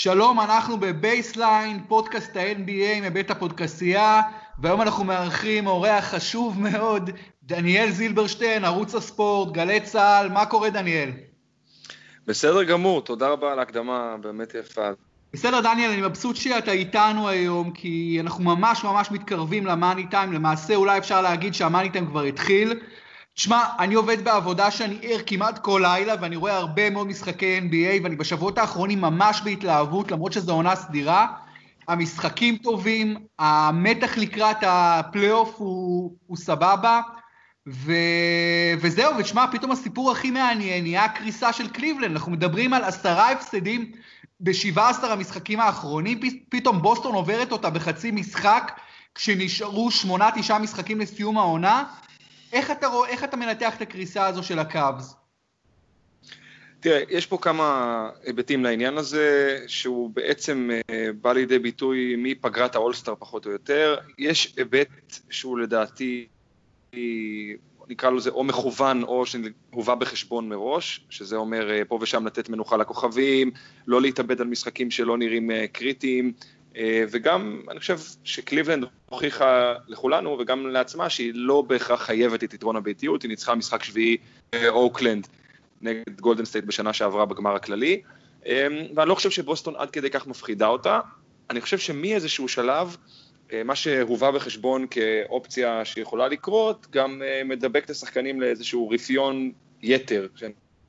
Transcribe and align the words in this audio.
שלום, 0.00 0.40
אנחנו 0.40 0.76
בבייסליין, 0.76 1.80
פודקאסט 1.88 2.36
ה-NBA 2.36 3.02
מבית 3.02 3.30
הפודקסייה, 3.30 4.20
והיום 4.58 4.82
אנחנו 4.82 5.04
מארחים 5.04 5.66
אורח 5.66 6.04
חשוב 6.04 6.60
מאוד, 6.60 7.10
דניאל 7.42 7.90
זילברשטיין, 7.90 8.64
ערוץ 8.64 8.94
הספורט, 8.94 9.52
גלי 9.52 9.80
צה"ל, 9.80 10.28
מה 10.28 10.46
קורה 10.46 10.70
דניאל? 10.70 11.10
בסדר 12.26 12.62
גמור, 12.62 13.02
תודה 13.02 13.28
רבה 13.28 13.52
על 13.52 13.58
ההקדמה 13.58 14.16
באמת 14.20 14.54
יפה. 14.54 14.88
בסדר 15.32 15.60
דניאל, 15.60 15.90
אני 15.90 16.02
מבסוט 16.02 16.36
שאתה 16.36 16.72
איתנו 16.72 17.28
היום, 17.28 17.70
כי 17.70 18.18
אנחנו 18.20 18.44
ממש 18.44 18.84
ממש 18.84 19.10
מתקרבים 19.10 19.66
ל 19.66 19.73
money 19.73 20.06
time, 20.06 20.32
למעשה 20.32 20.74
אולי 20.74 20.98
אפשר 20.98 21.22
להגיד 21.22 21.54
שה 21.54 21.67
money 21.67 21.90
time 21.90 22.06
כבר 22.06 22.22
התחיל. 22.22 22.80
תשמע, 23.38 23.64
אני 23.78 23.94
עובד 23.94 24.24
בעבודה 24.24 24.70
שאני 24.70 24.98
ער 25.02 25.18
כמעט 25.26 25.58
כל 25.58 25.82
לילה, 25.84 26.14
ואני 26.20 26.36
רואה 26.36 26.56
הרבה 26.56 26.90
מאוד 26.90 27.06
משחקי 27.06 27.58
NBA, 27.58 28.02
ואני 28.02 28.16
בשבועות 28.16 28.58
האחרונים 28.58 29.00
ממש 29.00 29.40
בהתלהבות, 29.44 30.10
למרות 30.10 30.32
שזו 30.32 30.52
עונה 30.52 30.76
סדירה. 30.76 31.26
המשחקים 31.88 32.56
טובים, 32.56 33.16
המתח 33.38 34.18
לקראת 34.18 34.56
הפלייאוף 34.62 35.54
הוא, 35.56 36.12
הוא 36.26 36.36
סבבה, 36.36 37.00
ו... 37.68 37.92
וזהו, 38.80 39.16
ותשמע, 39.18 39.46
פתאום 39.52 39.70
הסיפור 39.70 40.10
הכי 40.10 40.30
מעניין 40.30 40.82
נהיה 40.82 41.04
הקריסה 41.04 41.52
של 41.52 41.68
קליבלנד. 41.68 42.10
אנחנו 42.10 42.32
מדברים 42.32 42.72
על 42.72 42.84
עשרה 42.84 43.30
הפסדים 43.30 43.92
ב-17 44.40 45.06
המשחקים 45.06 45.60
האחרונים, 45.60 46.20
פתאום 46.48 46.82
בוסטון 46.82 47.14
עוברת 47.14 47.52
אותה 47.52 47.70
בחצי 47.70 48.10
משחק, 48.10 48.72
כשנשארו 49.14 49.90
שמונה, 49.90 50.28
תשעה 50.34 50.58
משחקים 50.58 51.00
לסיום 51.00 51.38
העונה. 51.38 51.84
איך 52.52 52.70
אתה, 52.70 52.86
רוא, 52.86 53.06
איך 53.06 53.24
אתה 53.24 53.36
מנתח 53.36 53.76
את 53.76 53.82
הקריסה 53.82 54.26
הזו 54.26 54.42
של 54.42 54.58
הקאבס? 54.58 55.14
תראה, 56.80 57.02
יש 57.08 57.26
פה 57.26 57.38
כמה 57.38 58.10
היבטים 58.24 58.64
לעניין 58.64 58.98
הזה, 58.98 59.58
שהוא 59.66 60.10
בעצם 60.10 60.70
אה, 60.90 61.08
בא 61.20 61.32
לידי 61.32 61.58
ביטוי 61.58 62.14
מפגרת 62.18 62.74
האולסטאר 62.74 63.14
פחות 63.18 63.46
או 63.46 63.50
יותר. 63.50 63.96
יש 64.18 64.54
היבט 64.56 65.18
שהוא 65.30 65.58
לדעתי, 65.58 66.26
נקרא 67.88 68.10
לזה 68.10 68.30
או 68.30 68.44
מכוון 68.44 69.02
או 69.02 69.24
שהובא 69.26 69.94
בחשבון 69.94 70.48
מראש, 70.48 71.06
שזה 71.10 71.36
אומר 71.36 71.70
אה, 71.70 71.84
פה 71.84 71.98
ושם 72.00 72.26
לתת 72.26 72.48
מנוחה 72.48 72.76
לכוכבים, 72.76 73.50
לא 73.86 74.02
להתאבד 74.02 74.40
על 74.40 74.46
משחקים 74.46 74.90
שלא 74.90 75.18
נראים 75.18 75.50
אה, 75.50 75.66
קריטיים, 75.72 76.32
וגם 77.10 77.60
אני 77.70 77.80
חושב 77.80 77.98
שקליבלנד 78.24 78.84
הוכיחה 79.08 79.74
לכולנו 79.88 80.38
וגם 80.38 80.66
לעצמה 80.66 81.10
שהיא 81.10 81.32
לא 81.34 81.62
בהכרח 81.62 82.02
חייבת 82.02 82.44
את 82.44 82.54
יתרון 82.54 82.76
הביתיות, 82.76 83.22
היא 83.22 83.28
ניצחה 83.28 83.54
משחק 83.54 83.82
שביעי 83.82 84.16
באוקלנד 84.52 85.26
נגד 85.80 86.20
גולדן 86.20 86.44
סטייט 86.44 86.64
בשנה 86.64 86.92
שעברה 86.92 87.24
בגמר 87.24 87.54
הכללי, 87.54 88.02
אה, 88.46 88.66
ואני 88.94 89.08
לא 89.08 89.14
חושב 89.14 89.30
שבוסטון 89.30 89.74
עד 89.76 89.90
כדי 89.90 90.10
כך 90.10 90.26
מפחידה 90.26 90.66
אותה, 90.66 91.00
אני 91.50 91.60
חושב 91.60 91.78
שמאיזשהו 91.78 92.48
שלב 92.48 92.96
אה, 93.52 93.62
מה 93.64 93.74
שהובא 93.74 94.30
בחשבון 94.30 94.86
כאופציה 94.90 95.84
שיכולה 95.84 96.28
לקרות, 96.28 96.86
גם 96.90 97.22
מדבק 97.44 97.84
את 97.84 97.90
השחקנים 97.90 98.40
לאיזשהו 98.40 98.88
רפיון 98.88 99.52
יתר, 99.82 100.26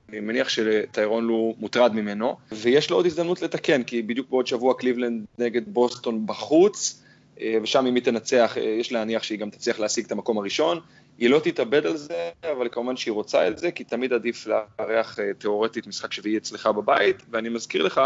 אני 0.10 0.20
מניח 0.20 0.50
שטיירון 0.50 1.28
לו 1.28 1.56
מוטרד 1.58 1.96
ממנו, 1.96 2.38
ויש 2.52 2.90
לו 2.90 2.96
עוד 2.96 3.06
הזדמנות 3.06 3.42
לתקן, 3.42 3.84
כי 3.84 4.02
בדיוק 4.02 4.30
בעוד 4.30 4.48
שבוע 4.48 4.74
קליבלנד 4.74 5.26
נגד 5.38 5.62
בוסטון 5.68 6.26
בחוץ, 6.26 7.04
אה, 7.42 7.58
ושם 7.64 7.86
אם 7.86 7.96
היא 7.96 8.04
תנצח, 8.04 8.58
אה, 8.58 8.64
יש 8.64 8.92
להניח 8.92 9.24
שהיא 9.24 9.40
גם 9.40 9.50
תצליח 9.50 9.80
להשיג 9.80 10.06
את 10.06 10.12
המקום 10.12 10.38
הראשון. 10.38 10.80
היא 11.18 11.30
לא 11.30 11.40
תתאבד 11.40 11.86
על 11.86 11.98
זה, 11.98 12.30
אבל 12.52 12.68
כמובן 12.72 12.98
שהיא 12.98 13.12
רוצה 13.12 13.48
את 13.48 13.58
זה, 13.58 13.72
כי 13.72 13.84
תמיד 13.84 14.14
עדיף 14.14 14.48
לארח 14.48 15.20
אה, 15.20 15.34
תיאורטית 15.38 15.88
משחק 15.88 16.14
שביעי 16.14 16.38
אצלך 16.38 16.68
בבית, 16.68 17.18
ואני 17.32 17.50
מזכיר 17.50 17.84
לך 17.84 18.02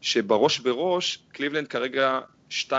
שבראש 0.00 0.58
בראש, 0.58 1.18
קליבלנד 1.32 1.68
כרגע 1.68 2.20
2-1, 2.50 2.72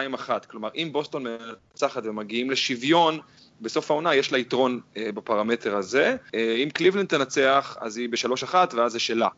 כלומר 0.47 0.69
אם 0.75 0.89
בוסטון 0.91 1.23
מנצחת 1.23 2.03
ומגיעים 2.05 2.51
לשוויון, 2.51 3.19
בסוף 3.61 3.91
העונה 3.91 4.15
יש 4.15 4.31
לה 4.31 4.37
יתרון 4.37 4.79
אה, 4.97 5.11
בפרמטר 5.11 5.75
הזה. 5.75 6.15
אה, 6.35 6.55
אם 6.63 6.69
קליבלנד 6.69 7.07
תנצח, 7.07 7.77
אז 7.81 7.97
היא 7.97 8.09
בשלוש 8.09 8.43
אחת 8.43 8.73
ואז 8.73 8.91
זה 8.91 8.99
שלה. 8.99 9.29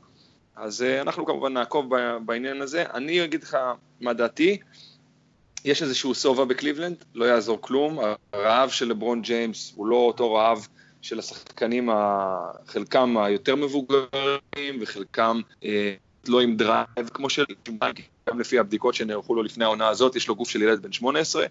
אז 0.56 0.82
אה, 0.82 1.02
אנחנו 1.02 1.26
כמובן 1.26 1.54
נעקוב 1.54 1.96
בעניין 2.26 2.62
הזה. 2.62 2.84
אני 2.94 3.24
אגיד 3.24 3.44
לך 3.44 3.58
מה 4.02 4.14
דעתי, 4.14 4.58
יש 5.66 5.84
איזשהו 5.84 6.16
שובע 6.16 6.46
בקליבלנד, 6.46 6.96
לא 7.16 7.26
יעזור 7.26 7.62
כלום, 7.62 8.00
הרעב 8.34 8.70
של 8.70 8.88
לברון 8.88 9.22
ג'יימס 9.22 9.74
הוא 9.76 9.88
לא 9.88 9.96
אותו 9.96 10.34
רעב 10.34 10.68
של 11.02 11.20
השחקנים, 11.20 11.90
חלקם 12.68 13.18
היותר 13.18 13.56
מבוגרים 13.56 14.80
וחלקם 14.82 15.42
אה, 15.64 15.94
לא 16.28 16.42
עם 16.42 16.58
drive 16.58 17.10
כמו 17.14 17.30
של... 17.30 17.44
גם 18.30 18.40
לפי 18.40 18.60
הבדיקות 18.60 18.96
שנערכו 18.96 19.36
לו 19.36 19.44
לפני 19.44 19.66
העונה 19.66 19.88
הזאת, 19.88 20.16
יש 20.16 20.28
לו 20.28 20.36
גוף 20.36 20.50
של 20.50 20.62
ילד 20.62 20.82
בן 20.82 20.92
18, 20.92 21.46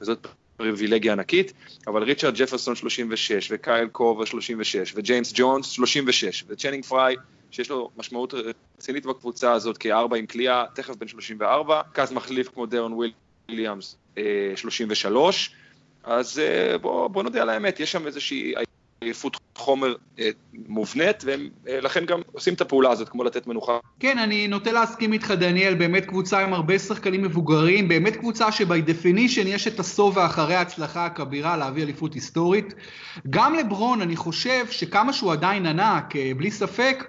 וזאת 0.00 0.26
פריבילגיה 0.56 1.12
ענקית, 1.12 1.52
אבל 1.86 2.02
ריצ'רד 2.02 2.34
ג'פרסון 2.34 2.76
36, 2.76 3.48
וקייל 3.52 3.88
קורבר 3.88 4.24
36, 4.24 4.92
וג'יימס 4.96 5.32
ג'ונס 5.34 5.70
36, 5.70 6.44
וצ'נינג 6.48 6.84
פריי, 6.84 7.16
שיש 7.50 7.70
לו 7.70 7.90
משמעות 7.96 8.34
רצינית 8.78 9.06
בקבוצה 9.06 9.52
הזאת 9.52 9.78
כארבע 9.78 10.16
עם 10.16 10.26
קליעה, 10.26 10.64
תכף 10.74 10.96
בן 10.96 11.08
34, 11.08 11.80
רכז 11.94 12.12
מחליף 12.12 12.48
כמו 12.48 12.66
דרון 12.66 12.92
וויליאמס 13.48 13.96
33, 14.56 15.50
אה, 16.06 16.14
אז 16.14 16.38
אה, 16.38 16.78
בוא, 16.78 17.08
בוא 17.08 17.22
נודה 17.22 17.42
על 17.42 17.50
האמת, 17.50 17.80
יש 17.80 17.92
שם 17.92 18.06
איזושהי 18.06 18.54
עייפות 19.04 19.36
חומר 19.56 19.94
אה, 20.18 20.30
מובנית, 20.68 21.24
ולכן 21.26 22.00
אה, 22.00 22.06
גם 22.06 22.20
עושים 22.32 22.54
את 22.54 22.60
הפעולה 22.60 22.90
הזאת, 22.90 23.08
כמו 23.08 23.24
לתת 23.24 23.46
מנוחה. 23.46 23.78
כן, 24.00 24.18
אני 24.18 24.48
נוטה 24.48 24.72
להסכים 24.72 25.12
איתך, 25.12 25.30
דניאל, 25.30 25.74
באמת 25.74 26.04
קבוצה 26.04 26.40
עם 26.40 26.54
הרבה 26.54 26.78
שחקנים 26.78 27.22
מבוגרים, 27.22 27.88
באמת 27.88 28.16
קבוצה 28.16 28.52
ש 28.52 28.67
by 28.67 28.82
definition 28.82 29.46
יש 29.46 29.68
את 29.68 29.80
השובע 29.80 30.26
אחרי 30.26 30.54
ההצלחה 30.54 31.06
הכבירה 31.06 31.56
להביא 31.56 31.82
אליפות 31.82 32.14
היסטורית. 32.14 32.74
גם 33.30 33.54
לברון, 33.54 34.02
אני 34.02 34.16
חושב 34.16 34.66
שכמה 34.70 35.12
שהוא 35.12 35.32
עדיין 35.32 35.66
ענק, 35.66 36.16
אה, 36.16 36.32
בלי 36.36 36.50
ספק, 36.50 37.04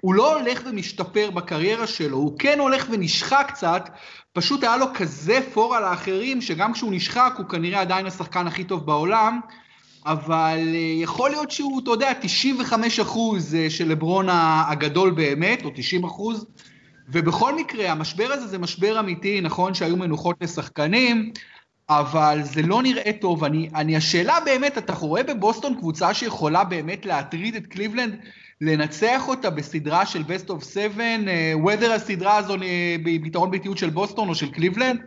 הוא 0.00 0.14
לא 0.14 0.38
הולך 0.38 0.62
ומשתפר 0.66 1.30
בקריירה 1.30 1.86
שלו, 1.86 2.16
הוא 2.16 2.38
כן 2.38 2.58
הולך 2.58 2.86
ונשחק 2.90 3.46
קצת, 3.48 3.88
פשוט 4.32 4.64
היה 4.64 4.76
לו 4.76 4.86
כזה 4.94 5.40
פור 5.54 5.76
על 5.76 5.84
האחרים, 5.84 6.40
שגם 6.40 6.72
כשהוא 6.72 6.92
נשחק 6.92 7.34
הוא 7.38 7.46
כנראה 7.46 7.80
עדיין 7.80 8.06
השחקן 8.06 8.46
הכי 8.46 8.64
טוב 8.64 8.86
בעולם. 8.86 9.40
אבל 10.06 10.58
אה, 10.74 11.02
יכול 11.02 11.30
להיות 11.30 11.50
שהוא, 11.50 11.80
אתה 11.82 11.90
יודע, 11.90 12.12
95 12.20 13.00
אחוז 13.00 13.54
אה, 13.54 13.70
של 13.70 13.88
לברון 13.88 14.26
הגדול 14.30 15.10
באמת, 15.10 15.64
או 15.64 15.70
90 15.74 16.04
אחוז, 16.04 16.46
ובכל 17.08 17.54
מקרה, 17.54 17.92
המשבר 17.92 18.32
הזה 18.32 18.46
זה 18.46 18.58
משבר 18.58 19.00
אמיתי, 19.00 19.40
נכון 19.40 19.74
שהיו 19.74 19.96
מנוחות 19.96 20.36
לשחקנים, 20.40 21.32
אבל 21.88 22.40
זה 22.42 22.62
לא 22.62 22.82
נראה 22.82 23.12
טוב. 23.20 23.44
אני, 23.44 23.68
אני, 23.74 23.96
השאלה 23.96 24.38
באמת, 24.44 24.78
אתה 24.78 24.92
רואה 24.92 25.22
בבוסטון 25.22 25.74
קבוצה 25.74 26.14
שיכולה 26.14 26.64
באמת 26.64 27.06
להטריד 27.06 27.54
את 27.54 27.66
קליבלנד, 27.66 28.16
לנצח 28.60 29.28
אותה 29.28 29.50
בסדרה 29.50 30.06
של 30.06 30.22
best 30.22 30.50
of 30.50 30.64
7, 30.74 31.04
whether 31.64 31.86
הסדרה 31.86 32.36
הזו 32.36 32.56
ביתרון 33.02 33.50
ביתיות 33.50 33.78
של 33.78 33.90
בוסטון 33.90 34.28
או 34.28 34.34
של 34.34 34.50
קליבלנד? 34.50 35.00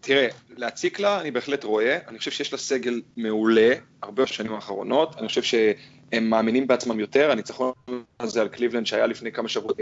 תראה, 0.00 0.28
להציק 0.56 1.00
לה 1.00 1.20
אני 1.20 1.30
בהחלט 1.30 1.64
רואה, 1.64 1.98
אני 2.08 2.18
חושב 2.18 2.30
שיש 2.30 2.52
לה 2.52 2.58
סגל 2.58 3.00
מעולה, 3.16 3.72
הרבה 4.02 4.22
בשנים 4.22 4.52
האחרונות, 4.52 5.16
אני 5.18 5.28
חושב 5.28 5.42
שהם 5.42 6.30
מאמינים 6.30 6.66
בעצמם 6.66 7.00
יותר, 7.00 7.30
הניצחון 7.30 7.72
הזה 8.20 8.40
על 8.40 8.48
קליבלנד 8.48 8.86
שהיה 8.86 9.06
לפני 9.06 9.32
כמה 9.32 9.48
שבועות, 9.48 9.80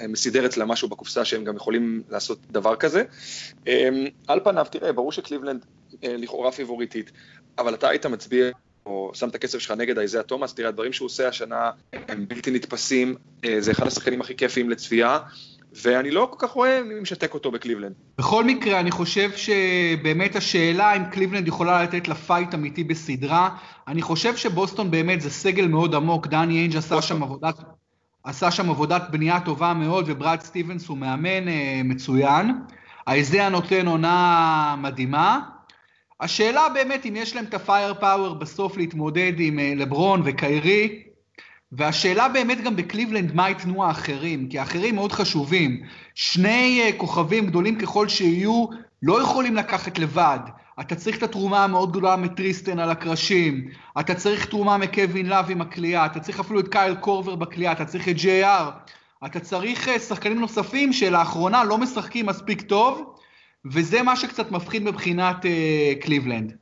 אה, 0.00 0.06
מסידר 0.08 0.46
אצלה 0.46 0.64
משהו 0.64 0.88
בקופסה 0.88 1.24
שהם 1.24 1.44
גם 1.44 1.56
יכולים 1.56 2.02
לעשות 2.10 2.38
דבר 2.50 2.76
כזה. 2.76 3.04
אה, 3.68 3.88
על 4.28 4.40
פניו, 4.44 4.66
תראה, 4.70 4.92
ברור 4.92 5.12
שקליבלנד 5.12 5.64
אה, 6.04 6.16
לכאורה 6.16 6.52
פיבוריטית, 6.52 7.10
אבל 7.58 7.74
אתה 7.74 7.88
היית 7.88 8.06
מצביע 8.06 8.50
או 8.86 9.10
שם 9.14 9.28
את 9.28 9.34
הכסף 9.34 9.58
שלך 9.58 9.70
נגד 9.70 9.98
איזאה 9.98 10.22
תומאס, 10.22 10.54
תראה, 10.54 10.68
הדברים 10.68 10.92
שהוא 10.92 11.06
עושה 11.06 11.28
השנה 11.28 11.70
הם 11.92 12.28
בלתי 12.28 12.50
נתפסים, 12.50 13.14
זה 13.58 13.70
אחד 13.70 13.86
השחקנים 13.86 14.20
הכי 14.20 14.36
כיפיים 14.36 14.70
לצפייה. 14.70 15.18
ואני 15.82 16.10
לא 16.10 16.28
כל 16.30 16.46
כך 16.46 16.52
רואה 16.52 16.82
מי 16.82 17.00
משתק 17.00 17.34
אותו 17.34 17.50
בקליבלנד. 17.50 17.92
בכל 18.18 18.44
מקרה, 18.44 18.80
אני 18.80 18.90
חושב 18.90 19.30
שבאמת 19.32 20.36
השאלה 20.36 20.96
אם 20.96 21.04
קליבלנד 21.04 21.48
יכולה 21.48 21.82
לתת 21.82 22.08
לה 22.08 22.14
פייט 22.14 22.54
אמיתי 22.54 22.84
בסדרה, 22.84 23.48
אני 23.88 24.02
חושב 24.02 24.36
שבוסטון 24.36 24.90
באמת 24.90 25.20
זה 25.20 25.30
סגל 25.30 25.66
מאוד 25.66 25.94
עמוק, 25.94 26.26
דני 26.26 26.58
איינג' 26.58 26.76
עשה 26.76 27.02
שם 27.02 27.22
עבודת... 27.22 27.54
עשה 28.24 28.50
שם 28.50 28.70
עבודת 28.70 29.02
בנייה 29.10 29.40
טובה 29.40 29.74
מאוד, 29.74 30.04
וברד 30.08 30.40
סטיבנס 30.40 30.88
הוא 30.88 30.98
מאמן 30.98 31.48
אה, 31.48 31.80
מצוין. 31.84 32.52
אייזאה 33.06 33.48
נותן 33.48 33.86
עונה 33.86 34.76
מדהימה. 34.78 35.40
השאלה 36.20 36.68
באמת 36.74 37.06
אם 37.06 37.16
יש 37.16 37.36
להם 37.36 37.44
את 37.44 37.54
ה 37.54 37.94
firepower 37.94 38.34
בסוף 38.34 38.76
להתמודד 38.76 39.32
עם 39.38 39.58
אה, 39.58 39.72
לברון 39.76 40.22
וקיירי, 40.24 41.02
והשאלה 41.76 42.28
באמת 42.28 42.60
גם 42.60 42.76
בקליבלנד, 42.76 43.34
מה 43.34 43.48
ייתנו 43.48 43.84
האחרים? 43.84 44.48
כי 44.48 44.58
האחרים 44.58 44.94
מאוד 44.94 45.12
חשובים. 45.12 45.82
שני 46.14 46.90
אה, 46.90 46.96
כוכבים 46.96 47.46
גדולים 47.46 47.78
ככל 47.78 48.08
שיהיו, 48.08 48.66
לא 49.02 49.22
יכולים 49.22 49.56
לקחת 49.56 49.98
לבד. 49.98 50.38
אתה 50.80 50.94
צריך 50.94 51.18
את 51.18 51.22
התרומה 51.22 51.64
המאוד 51.64 51.90
גדולה 51.90 52.16
מטריסטן 52.16 52.78
על 52.78 52.90
הקרשים, 52.90 53.68
אתה 54.00 54.14
צריך 54.14 54.46
תרומה 54.46 54.78
מקווין 54.78 55.26
לאב 55.26 55.50
עם 55.50 55.60
הקליעה, 55.60 56.06
אתה 56.06 56.20
צריך 56.20 56.40
אפילו 56.40 56.60
את 56.60 56.68
קייל 56.68 56.94
קורבר 56.94 57.34
בקליעה, 57.34 57.72
אתה 57.72 57.84
צריך 57.84 58.08
את 58.08 58.16
ג'יי-אר. 58.16 58.70
אתה 59.26 59.40
צריך 59.40 59.88
אה, 59.88 59.98
שחקנים 59.98 60.40
נוספים 60.40 60.92
שלאחרונה 60.92 61.64
לא 61.64 61.78
משחקים 61.78 62.26
מספיק 62.26 62.62
טוב, 62.62 63.14
וזה 63.64 64.02
מה 64.02 64.16
שקצת 64.16 64.50
מפחיד 64.50 64.82
מבחינת 64.82 65.46
אה, 65.46 65.92
קליבלנד. 66.00 66.52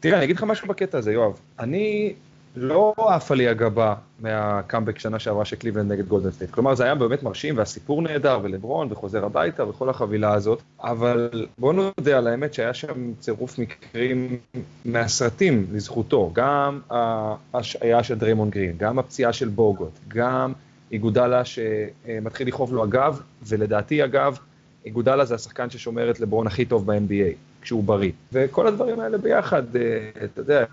תראה, 0.00 0.16
אני 0.16 0.24
אגיד 0.24 0.36
לך 0.36 0.44
משהו 0.44 0.68
בקטע 0.68 0.98
הזה, 0.98 1.12
יואב. 1.12 1.32
אני 1.58 2.12
לא 2.56 2.94
עפה 2.96 3.34
לי 3.34 3.48
הגבה 3.48 3.94
מהקאמבק 4.20 4.98
שנה 4.98 5.18
שעברה 5.18 5.44
של 5.44 5.56
קליבלנד 5.56 5.92
נגד 5.92 6.08
גולדן 6.08 6.30
סטייט. 6.30 6.50
כלומר, 6.50 6.74
זה 6.74 6.84
היה 6.84 6.94
באמת 6.94 7.22
מרשים 7.22 7.58
והסיפור 7.58 8.02
נהדר, 8.02 8.38
ולברון 8.42 8.88
וחוזר 8.90 9.24
הביתה 9.24 9.68
וכל 9.68 9.88
החבילה 9.88 10.32
הזאת, 10.32 10.62
אבל 10.80 11.46
בואו 11.58 11.72
נודה 11.72 12.18
על 12.18 12.26
האמת 12.26 12.54
שהיה 12.54 12.74
שם 12.74 13.12
צירוף 13.20 13.58
מקרים 13.58 14.36
מהסרטים 14.84 15.66
לזכותו. 15.72 16.30
גם 16.32 16.80
ההשעיה 16.90 18.02
של 18.02 18.18
דריימון 18.18 18.50
גרין, 18.50 18.74
גם 18.76 18.98
הפציעה 18.98 19.32
של 19.32 19.48
בוגוט, 19.48 19.98
גם 20.08 20.52
איגודלה 20.92 21.42
שמתחיל 21.44 22.48
לכאוב 22.48 22.74
לו 22.74 22.82
הגב, 22.82 23.20
ולדעתי 23.42 24.04
אגב, 24.04 24.38
איגודלה 24.84 25.24
זה 25.24 25.34
השחקן 25.34 25.70
ששומר 25.70 26.10
את 26.10 26.20
לברון 26.20 26.46
הכי 26.46 26.64
טוב 26.64 26.86
ב-NBA, 26.86 27.34
כשהוא 27.62 27.84
בריא. 27.84 28.12
וכל 28.32 28.66
הדברים 28.66 29.00
האלה 29.00 29.18
ביחד, 29.18 29.76
אה, 29.76 30.10
אתה 30.24 30.40
יודע, 30.40 30.64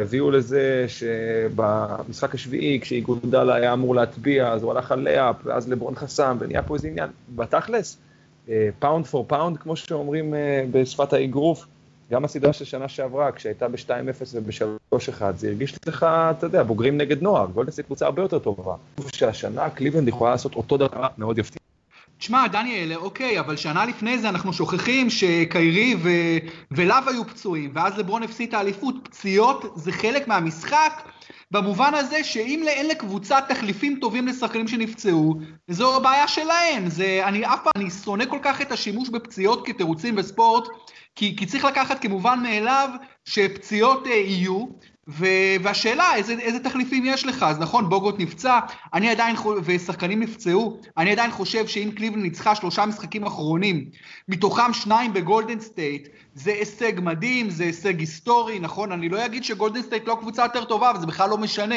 הביאו 0.00 0.30
לזה 0.30 0.84
שבמשחק 0.88 2.34
השביעי, 2.34 2.80
כשאיגודלה 2.80 3.54
היה 3.54 3.72
אמור 3.72 3.94
להטביע, 3.94 4.52
אז 4.52 4.62
הוא 4.62 4.70
הלך 4.70 4.92
על 4.92 5.00
לייאפ, 5.00 5.36
ואז 5.44 5.68
לברון 5.68 5.94
חסם, 5.94 6.36
ונהיה 6.40 6.62
פה 6.62 6.74
איזה 6.74 6.88
עניין. 6.88 7.08
בתכלס, 7.36 7.98
pound 8.78 9.06
for 9.06 9.24
pound, 9.28 9.56
כמו 9.56 9.76
שאומרים 9.76 10.34
אה, 10.34 10.64
בשפת 10.70 11.12
האגרוף, 11.12 11.66
גם 12.10 12.24
הסדרה 12.24 12.52
של 12.52 12.64
שנה 12.64 12.88
שעברה, 12.88 13.32
כשהייתה 13.32 13.68
ב-2-0 13.68 14.34
וב-3-1, 14.34 15.22
זה 15.36 15.48
הרגיש 15.48 15.74
לך, 15.86 16.06
אתה 16.30 16.46
יודע, 16.46 16.62
בוגרים 16.62 16.98
נגד 16.98 17.22
נוער, 17.22 17.46
גולדן 17.46 17.63
סטייט 17.63 17.80
קבוצה 17.80 18.06
הרבה 18.06 18.22
יותר 18.22 18.38
טובה. 18.38 18.74
שהשנה 19.12 19.70
קליבלנד 19.70 20.08
יכולה 20.08 20.30
לעשות 20.30 20.54
אותו 20.54 20.76
דבר 20.76 21.06
מאוד 21.18 21.38
יפתיע. 21.38 21.59
תשמע, 22.20 22.46
דניאל, 22.46 22.94
אוקיי, 22.94 23.40
אבל 23.40 23.56
שנה 23.56 23.84
לפני 23.84 24.18
זה 24.18 24.28
אנחנו 24.28 24.52
שוכחים 24.52 25.10
שקיירי 25.10 25.94
ו... 26.02 26.08
ולאו 26.70 26.96
היו 27.06 27.26
פצועים, 27.26 27.70
ואז 27.74 27.98
לברון 27.98 28.22
הפסיד 28.22 28.48
את 28.48 28.54
האליפות. 28.54 28.94
פציעות 29.02 29.72
זה 29.74 29.92
חלק 29.92 30.28
מהמשחק, 30.28 31.02
במובן 31.50 31.94
הזה 31.94 32.24
שאם 32.24 32.64
אין 32.68 32.88
לקבוצה 32.88 33.38
תחליפים 33.48 33.98
טובים 34.00 34.26
לשחקנים 34.26 34.68
שנפצעו, 34.68 35.34
זו 35.68 35.96
הבעיה 35.96 36.28
שלהם. 36.28 36.88
זה, 36.88 37.20
אני 37.24 37.46
אף 37.46 37.58
פעם, 37.64 37.72
אני 37.76 37.90
שונא 37.90 38.24
כל 38.24 38.38
כך 38.42 38.60
את 38.60 38.72
השימוש 38.72 39.08
בפציעות 39.08 39.66
כתירוצים 39.66 40.16
בספורט, 40.16 40.68
כי, 41.14 41.36
כי 41.36 41.46
צריך 41.46 41.64
לקחת 41.64 42.02
כמובן 42.02 42.40
מאליו 42.42 42.90
שפציעות 43.24 44.06
אה, 44.06 44.12
יהיו, 44.12 44.66
והשאלה, 45.06 46.14
איזה, 46.14 46.32
איזה 46.32 46.58
תחליפים 46.58 47.04
יש 47.06 47.26
לך? 47.26 47.42
אז 47.42 47.58
נכון, 47.58 47.88
בוגוט 47.88 48.14
נפצע, 48.18 48.58
אני 48.94 49.10
עדיין, 49.10 49.36
ושחקנים 49.64 50.20
נפצעו, 50.20 50.80
אני 50.98 51.12
עדיין 51.12 51.30
חושב 51.30 51.66
שאם 51.66 51.90
קליבלנד 51.96 52.22
ניצחה 52.22 52.54
שלושה 52.54 52.86
משחקים 52.86 53.24
אחרונים, 53.24 53.84
מתוכם 54.28 54.72
שניים 54.72 55.12
בגולדן 55.12 55.60
סטייט, 55.60 56.08
זה 56.34 56.50
הישג 56.52 56.92
מדהים, 56.96 57.50
זה 57.50 57.64
הישג 57.64 58.00
היסטורי, 58.00 58.58
נכון? 58.58 58.92
אני 58.92 59.08
לא 59.08 59.26
אגיד 59.26 59.44
שגולדן 59.44 59.82
סטייט 59.82 60.08
לא 60.08 60.16
קבוצה 60.20 60.42
יותר 60.42 60.64
טובה, 60.64 60.90
אבל 60.90 61.00
זה 61.00 61.06
בכלל 61.06 61.30
לא 61.30 61.38
משנה. 61.38 61.76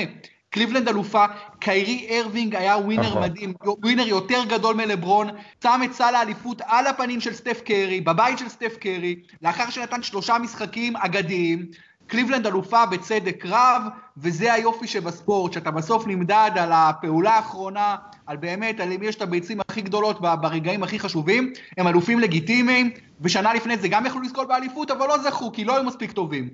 קליבלנד 0.50 0.88
אלופה, 0.88 1.26
קיירי 1.60 2.08
ארווינג 2.10 2.56
היה 2.56 2.78
ווינר 2.78 3.10
נכון. 3.10 3.22
מדהים, 3.22 3.54
ווינר 3.84 4.08
יותר 4.08 4.44
גדול 4.48 4.76
מלברון, 4.76 5.30
שם 5.64 5.81
את 5.86 5.94
סל 5.94 6.16
האליפות 6.16 6.62
על 6.66 6.88
הפנים 6.88 7.22
של 7.22 7.34
סטף 7.34 7.62
קרי, 7.66 8.02
בבית 8.02 8.38
של 8.38 8.50
סטף 8.50 8.78
קרי, 8.80 9.16
לאחר 9.42 9.69
שנתן 9.69 10.04
שלושה 10.04 10.38
משחקים 10.38 10.98
אגדיים, 10.98 11.66
קליבלנד 12.08 12.48
אלופה 12.48 12.86
בצדק 12.86 13.46
רב, 13.46 13.82
וזה 14.18 14.54
היופי 14.54 14.88
שבספורט, 14.88 15.54
שאתה 15.54 15.72
בסוף 15.72 16.08
נמדד 16.08 16.52
על 16.56 16.72
הפעולה 16.74 17.36
האחרונה, 17.36 17.96
על 18.26 18.38
באמת, 18.38 18.80
על 18.80 18.92
אם 18.92 19.04
יש 19.04 19.16
את 19.16 19.22
הביצים 19.22 19.60
הכי 19.70 19.82
גדולות 19.82 20.22
ברגעים 20.22 20.84
הכי 20.84 21.00
חשובים, 21.00 21.54
הם 21.78 21.88
אלופים 21.88 22.20
לגיטימיים, 22.20 22.90
ושנה 23.22 23.54
לפני 23.54 23.78
זה 23.78 23.88
גם 23.88 24.06
יכלו 24.06 24.22
לזכות 24.22 24.48
באליפות, 24.48 24.92
אבל 24.92 25.08
לא 25.08 25.18
זכו, 25.18 25.52
כי 25.52 25.66
לא 25.66 25.76
היו 25.76 25.84
מספיק 25.84 26.12
טובים. 26.12 26.50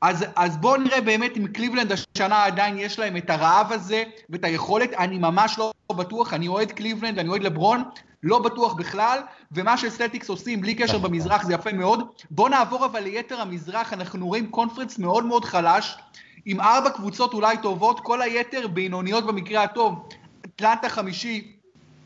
אז, 0.00 0.24
אז 0.36 0.56
בואו 0.56 0.76
נראה 0.76 1.00
באמת 1.00 1.36
אם 1.36 1.46
קליבלנד 1.46 1.92
השנה 1.92 2.44
עדיין 2.44 2.78
יש 2.78 2.98
להם 2.98 3.16
את 3.16 3.30
הרעב 3.30 3.72
הזה 3.72 4.02
ואת 4.30 4.44
היכולת, 4.44 4.94
אני 4.94 5.18
ממש 5.18 5.58
לא 5.58 5.72
בטוח, 5.92 6.34
אני 6.34 6.48
אוהד 6.48 6.72
קליבלנד, 6.72 7.18
אני 7.18 7.28
אוהד 7.28 7.42
לברון, 7.42 7.82
לא 8.24 8.38
בטוח 8.38 8.72
בכלל, 8.72 9.18
ומה 9.52 9.76
שסלטיקס 9.76 10.28
עושים 10.28 10.60
בלי 10.60 10.74
קשר 10.74 10.98
נכון. 10.98 11.10
במזרח 11.10 11.46
זה 11.46 11.54
יפה 11.54 11.72
מאוד. 11.72 12.08
בואו 12.30 12.48
נעבור 12.48 12.86
אבל 12.86 13.00
ליתר 13.00 13.40
המזרח, 13.40 13.92
אנחנו 13.92 14.26
רואים 14.26 14.50
conference 14.50 14.98
מאוד 14.98 15.26
מאוד 15.26 15.44
חלש, 15.44 15.96
עם 16.44 16.60
ארבע 16.60 16.90
קבוצות 16.90 17.34
אולי 17.34 17.56
טובות, 17.62 18.00
כל 18.00 18.22
היתר 18.22 18.68
בינוניות 18.68 19.26
במקרה 19.26 19.62
הטוב. 19.62 20.08
אטלנטה 20.46 20.88
חמישי, 20.88 21.53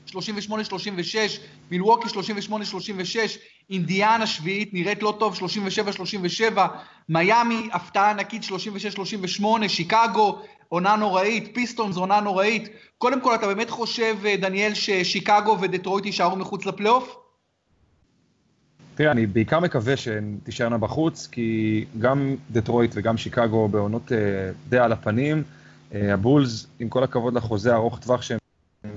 38-36, 0.09 0.15
מילווקי 1.71 2.09
38-36, 2.09 2.53
אינדיאנה 3.71 4.27
שביעית 4.27 4.75
נראית 4.75 5.03
לא 5.03 5.17
טוב, 5.19 5.39
37-37, 6.57 6.59
מיאמי 7.09 7.69
הפתעה 7.73 8.11
ענקית 8.11 8.43
36-38, 9.41 9.45
שיקגו 9.69 10.43
עונה 10.69 10.97
נוראית, 10.97 11.55
פיסטונס 11.55 11.97
עונה 11.97 12.21
נוראית. 12.21 12.69
קודם 12.99 13.21
כל, 13.21 13.35
אתה 13.35 13.47
באמת 13.47 13.71
חושב, 13.71 14.17
אה, 14.25 14.37
דניאל, 14.37 14.75
ששיקגו 14.75 15.59
ודטרויט 15.61 16.07
יישארו 16.07 16.37
מחוץ 16.37 16.67
לפלייאוף? 16.67 17.17
תראה, 18.95 19.11
אני 19.11 19.27
בעיקר 19.27 19.61
מקווה 19.61 19.97
שהן 19.97 20.39
תישארנה 20.45 20.79
בחוץ, 20.79 21.29
כי 21.33 21.85
גם 21.99 22.37
דטרויט 22.51 22.91
וגם 22.95 23.17
שיקגו 23.17 23.69
בעונות 23.69 24.13
אה, 24.13 24.19
די 24.69 24.79
על 24.79 24.93
הפנים. 24.93 25.43
אה, 25.95 26.15
הבולס, 26.15 26.67
עם 26.79 26.89
כל 26.89 27.05
הכבוד 27.05 27.35
לחוזה 27.35 27.75
ארוך 27.75 27.99
טווח 27.99 28.23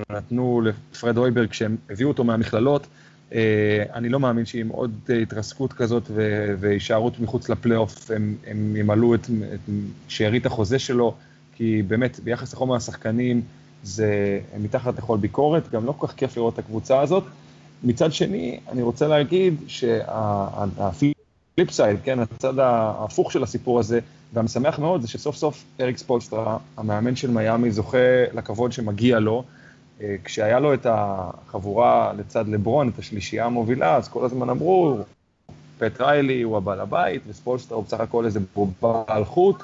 נתנו 0.09 0.62
לפרד 0.62 1.18
אויברג 1.18 1.50
כשהם 1.50 1.77
הביאו 1.89 2.09
אותו 2.09 2.24
מהמכללות, 2.24 2.88
אני 3.94 4.09
לא 4.09 4.19
מאמין 4.19 4.45
שעם 4.45 4.69
עוד 4.69 4.92
התרסקות 5.21 5.74
כזאת 5.74 6.12
והישארות 6.59 7.19
מחוץ 7.19 7.50
לפלייאוף, 7.50 8.12
הם, 8.12 8.36
הם 8.48 8.75
ימלאו 8.75 9.15
את, 9.15 9.25
את 9.25 9.69
שארית 10.07 10.45
החוזה 10.45 10.80
שלו. 10.80 11.13
כי 11.56 11.81
באמת, 11.88 12.19
ביחס 12.24 12.53
לחומר 12.53 12.75
השחקנים, 12.75 13.42
זה 13.83 14.39
מתחת 14.59 14.98
לכל 14.98 15.18
ביקורת, 15.18 15.71
גם 15.71 15.86
לא 15.86 15.94
כל 15.98 16.07
כך 16.07 16.13
כיף 16.13 16.38
לראות 16.38 16.53
את 16.53 16.59
הקבוצה 16.59 17.00
הזאת. 17.00 17.24
מצד 17.83 18.13
שני, 18.13 18.59
אני 18.71 18.81
רוצה 18.81 19.07
להגיד 19.07 19.56
שהפליפ 19.68 21.12
סייד, 21.71 21.98
כן, 22.03 22.19
הצד 22.19 22.59
ההפוך 22.59 23.31
של 23.31 23.44
הסיפור 23.44 23.80
הזה, 23.80 24.00
והמשמח 24.33 24.80
מאוד, 24.80 25.01
זה 25.01 25.07
שסוף 25.07 25.36
סוף 25.36 25.63
אריק 25.80 25.98
ספולסטרה, 25.98 26.57
המאמן 26.77 27.15
של 27.15 27.31
מיאמי, 27.31 27.71
זוכה 27.71 27.98
לכבוד 28.33 28.71
שמגיע 28.71 29.19
לו. 29.19 29.43
כשהיה 30.24 30.60
לו 30.60 30.74
את 30.74 30.88
החבורה 30.89 32.13
לצד 32.17 32.48
לברון, 32.48 32.89
את 32.89 33.00
השלישייה 33.00 33.46
המובילה, 33.46 33.96
אז 33.96 34.08
כל 34.08 34.25
הזמן 34.25 34.50
אמרו, 34.50 34.98
פט 35.77 36.01
ריילי 36.01 36.41
הוא 36.41 36.58
הבעל 36.58 36.79
הבית, 36.79 37.22
וספולסטרה 37.27 37.77
הוא 37.77 37.86
בסך 37.86 38.00
הכל 38.00 38.25
איזה 38.25 38.39
בעל 38.81 39.25
חוב. 39.25 39.63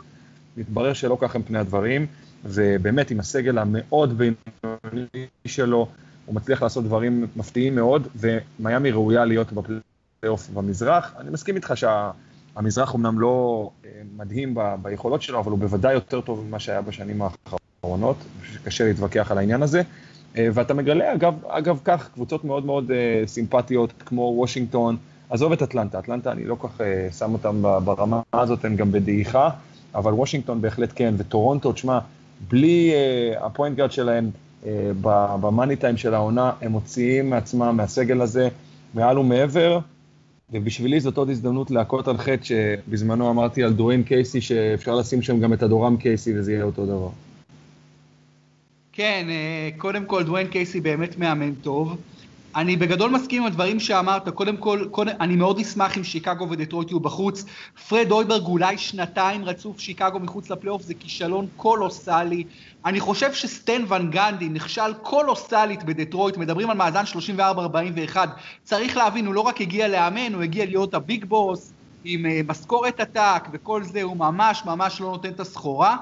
מתברר 0.58 0.94
שלא 0.94 1.18
כך 1.22 1.36
הם 1.36 1.44
פני 1.44 1.60
הדברים, 1.60 2.06
ובאמת 2.46 3.12
עם 3.12 3.20
הסגל 3.20 3.58
המאוד 3.58 4.18
בינוני 4.18 5.28
שלו, 5.46 5.88
הוא 6.26 6.36
מצליח 6.36 6.62
לעשות 6.62 6.84
דברים 6.84 7.28
מפתיעים 7.36 7.76
מאוד, 7.76 8.08
ומיאמי 8.16 8.92
ראויה 8.92 9.26
להיות 9.26 9.48
בפלייאוף 9.52 10.50
במזרח. 10.50 11.14
אני 11.20 11.30
מסכים 11.30 11.56
איתך 11.56 11.74
שהמזרח 11.76 12.96
אמנם 12.96 13.20
לא 13.20 13.70
אה, 13.86 13.90
מדהים 14.18 14.56
ב, 14.56 14.76
ביכולות 14.82 15.22
שלו, 15.22 15.40
אבל 15.40 15.52
הוא 15.52 15.60
בוודאי 15.60 15.94
יותר 15.94 16.22
טוב 16.22 16.46
ממה 16.48 16.60
שהיה 16.60 16.82
בשנים 16.82 17.22
האחרונות, 17.22 18.18
קשה 18.64 18.84
להתווכח 18.84 19.32
על 19.32 19.38
העניין 19.38 19.64
הזה. 19.64 19.82
אה, 20.38 20.48
ואתה 20.54 20.74
מגלה, 20.74 21.14
אגב, 21.14 21.34
אגב 21.48 21.80
כך, 21.84 22.10
קבוצות 22.14 22.44
מאוד 22.44 22.66
מאוד 22.66 22.92
אה, 22.92 23.28
סימפטיות, 23.28 23.94
כמו 24.06 24.34
וושינגטון, 24.36 24.98
עזוב 25.30 25.52
את 25.52 25.62
אטלנטה, 25.64 26.00
אטלנטה 26.00 26.32
אני 26.32 26.46
לא 26.46 26.51
כל 26.51 26.58
כך 26.60 26.82
שם 27.18 27.34
אותם 27.34 27.62
ברמה 27.62 28.22
הזאת, 28.34 28.66
הם 28.66 28.76
גם 28.76 28.92
בדעיכה. 28.92 29.50
אבל 29.96 30.14
וושינגטון 30.14 30.62
בהחלט 30.62 30.90
כן, 30.96 31.14
וטורונטו, 31.18 31.72
תשמע, 31.72 32.00
בלי 32.50 32.92
הפוינט 33.40 33.78
גארד 33.78 33.92
שלהם 33.92 34.30
ב 35.42 35.47
money 35.47 35.76
time 35.76 35.98
של 35.98 36.14
העונה, 36.14 36.52
הם 36.62 36.72
מוציאים 36.72 37.30
מעצמם, 37.30 37.78
מהסגל 37.78 38.22
הזה, 38.22 38.50
מעל 38.94 39.20
ומעבר, 39.20 39.80
ובשבילי 40.52 41.00
זאת 41.00 41.18
עוד 41.18 41.30
הזדמנות 41.30 41.72
להכות 41.72 42.08
על 42.08 42.18
חטא 42.18 42.44
שבזמנו 42.44 43.30
אמרתי 43.30 43.64
על 43.64 43.74
דוויין 43.74 44.04
קייסי, 44.04 44.42
שאפשר 44.42 44.96
לשים 44.96 45.22
שם 45.22 45.40
גם 45.40 45.54
את 45.54 45.64
הדורם 45.64 45.98
קייסי 45.98 46.40
וזה 46.40 46.52
יהיה 46.52 46.64
אותו 46.64 46.86
דבר. 46.86 47.10
כן, 48.98 49.28
אה, 49.30 49.70
קודם 49.78 50.06
כל 50.06 50.24
דוויין 50.24 50.48
קייסי 50.48 50.82
באמת 50.82 51.18
מאמן 51.18 51.56
טוב. 51.56 51.98
אני 52.56 52.76
בגדול 52.76 53.12
מסכים 53.12 53.42
עם 53.42 53.48
הדברים 53.48 53.80
שאמרת, 53.80 54.30
קודם 54.30 54.58
כל, 54.58 54.88
קודם, 54.92 55.12
אני 55.20 55.36
מאוד 55.36 55.60
אשמח 55.60 55.98
אם 55.98 56.04
שיקגו 56.04 56.50
ודטרויט 56.50 56.90
יהיו 56.90 57.00
בחוץ. 57.00 57.46
פרד 57.90 58.12
אויברג 58.12 58.46
אולי 58.46 58.78
שנתיים 58.78 59.46
רצוף 59.46 59.80
שיקגו 59.80 60.20
מחוץ 60.20 60.50
לפלייאוף, 60.50 60.82
זה 60.82 60.94
כישלון 60.94 61.48
קולוסלי. 61.56 62.44
אני 62.86 63.00
חושב 63.00 63.34
שסטן 63.34 63.84
ון 63.88 64.12
גנדי 64.12 64.50
נכשל 64.50 64.94
קולוסלית 65.02 65.84
בדטרויט, 65.84 66.38
מדברים 66.38 66.70
על 66.70 66.78
מאזן 66.78 67.04
34-41. 68.14 68.18
צריך 68.64 68.98
להבין, 68.98 69.26
הוא 69.26 69.34
לא 69.34 69.42
רק 69.42 69.62
הגיע 69.62 69.88
לאמן, 69.88 70.34
הוא 70.34 70.44
הגיע 70.44 70.66
להיות 70.66 70.94
ה 70.94 71.02
big 71.02 71.26
boss, 71.26 71.74
עם 72.04 72.26
אה, 72.26 72.30
משכורת 72.48 73.00
עתק 73.00 73.48
וכל 73.54 73.84
זה, 73.84 74.04
הוא 74.04 74.18
ממש 74.18 74.64
ממש 74.66 75.02
לא 75.02 75.08
נותן 75.08 75.30
את 75.30 75.40
הסחורה. 75.40 75.98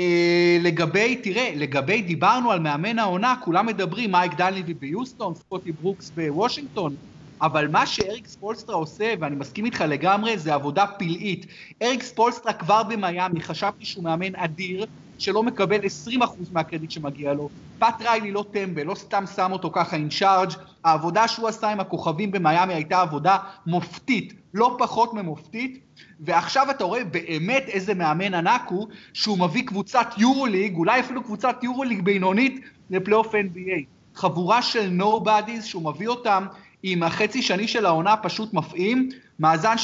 אה, 0.00 0.58
לגבי, 0.60 1.16
תראה, 1.16 1.52
לגבי, 1.56 2.02
דיברנו 2.02 2.50
על 2.50 2.60
מאמן 2.60 2.98
העונה, 2.98 3.34
כולם 3.44 3.66
מדברים, 3.66 4.12
מייק 4.12 4.34
דן 4.34 4.47
ליבי 4.47 4.74
ביוסטון, 4.74 5.34
סקוטי 5.34 5.72
ברוקס 5.72 6.10
בוושינגטון, 6.10 6.96
אבל 7.42 7.68
מה 7.68 7.86
שאריק 7.86 8.26
ספולסטרה 8.26 8.76
עושה, 8.76 9.14
ואני 9.20 9.36
מסכים 9.36 9.64
איתך 9.64 9.84
לגמרי, 9.88 10.38
זה 10.38 10.54
עבודה 10.54 10.86
פלאית. 10.86 11.46
אריק 11.82 12.02
ספולסטרה 12.02 12.52
כבר 12.52 12.82
במיאמי, 12.82 13.40
חשבתי 13.40 13.84
שהוא 13.84 14.04
מאמן 14.04 14.36
אדיר, 14.36 14.86
שלא 15.18 15.42
מקבל 15.42 15.78
20% 15.80 16.20
מהקרדיט 16.52 16.90
שמגיע 16.90 17.32
לו. 17.34 17.50
פאט 17.78 18.02
ריילי 18.02 18.30
לא 18.32 18.44
טמבל, 18.52 18.82
לא 18.82 18.94
סתם 18.94 19.24
שם 19.36 19.52
אותו 19.52 19.70
ככה 19.74 19.96
אינצ'ארג'. 19.96 20.50
העבודה 20.84 21.28
שהוא 21.28 21.48
עשה 21.48 21.68
עם 21.68 21.80
הכוכבים 21.80 22.30
במיאמי 22.30 22.74
הייתה 22.74 23.00
עבודה 23.00 23.36
מופתית, 23.66 24.32
לא 24.54 24.76
פחות 24.78 25.14
ממופתית. 25.14 25.78
ועכשיו 26.20 26.70
אתה 26.70 26.84
רואה 26.84 27.04
באמת 27.04 27.64
איזה 27.68 27.94
מאמן 27.94 28.34
ענק 28.34 28.62
הוא, 28.68 28.88
שהוא 29.12 29.38
מביא 29.38 29.62
קבוצת 29.66 30.06
יורוליג, 30.18 30.76
אולי 30.76 31.00
אפילו 31.00 31.22
קבוצת 31.22 31.56
יורוליג 31.62 32.02
בינונית, 32.02 32.60
לפלייאוף 32.90 33.34
NBA. 33.34 33.84
חבורה 34.14 34.62
של 34.62 34.90
נובדיז 34.90 35.64
שהוא 35.64 35.92
מביא 35.92 36.08
אותם 36.08 36.46
עם 36.82 37.02
החצי 37.02 37.42
שני 37.42 37.68
של 37.68 37.86
העונה 37.86 38.16
פשוט 38.16 38.54
מפעים, 38.54 39.08
מאזן 39.40 39.74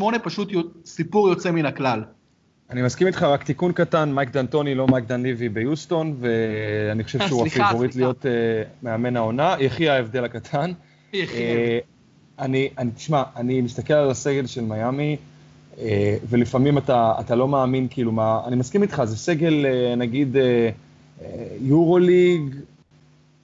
36-38, 0.00 0.18
פשוט 0.22 0.52
סיפור 0.84 1.28
יוצא 1.28 1.50
מן 1.50 1.66
הכלל. 1.66 2.02
אני 2.70 2.82
מסכים 2.82 3.06
איתך, 3.06 3.22
רק 3.22 3.42
תיקון 3.42 3.72
קטן, 3.72 4.12
מייק 4.12 4.30
דנטוני, 4.30 4.74
לא 4.74 4.86
מייק 4.86 5.04
דן 5.04 5.22
ליבי 5.22 5.48
ביוסטון, 5.48 6.16
ואני 6.20 7.04
חושב 7.04 7.28
שהוא 7.28 7.46
הפייבוריט 7.46 7.94
להיות 7.94 8.24
uh, 8.24 8.28
מאמן 8.82 9.16
העונה. 9.16 9.56
יחי 9.60 9.88
ההבדל 9.88 10.24
הקטן. 10.24 10.72
יחי. 11.12 11.36
Uh, 11.36 11.97
אני, 12.38 12.68
אני, 12.78 12.90
תשמע, 12.90 13.22
אני 13.36 13.60
מסתכל 13.60 13.94
על 13.94 14.10
הסגל 14.10 14.46
של 14.46 14.64
מיאמי, 14.64 15.16
uh, 15.74 15.78
ולפעמים 16.28 16.78
אתה, 16.78 17.12
אתה 17.20 17.34
לא 17.34 17.48
מאמין, 17.48 17.86
כאילו, 17.90 18.12
מה, 18.12 18.40
אני 18.46 18.56
מסכים 18.56 18.82
איתך, 18.82 19.02
זה 19.04 19.16
סגל, 19.16 19.66
uh, 19.66 19.96
נגיד, 19.96 20.36
יורוליג, 21.60 22.54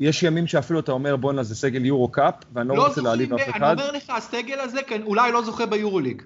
יש 0.01 0.23
ימים 0.23 0.47
שאפילו 0.47 0.81
אתה 0.81 0.93
אומר, 0.93 1.17
בואנה, 1.17 1.43
זה 1.43 1.55
סגל 1.55 1.85
יורוקאפ, 1.85 2.35
ואני 2.53 2.69
לא, 2.69 2.77
לא 2.77 2.87
רוצה 2.87 3.01
להעליב 3.01 3.35
אף 3.35 3.49
אחד. 3.49 3.63
אני 3.63 3.83
אומר 3.83 3.93
לך, 3.93 4.11
הסגל 4.11 4.61
הזה 4.61 4.79
כן, 4.87 5.03
אולי 5.03 5.33
לא 5.33 5.43
זוכה 5.43 5.67
ביורוליג. 5.67 6.23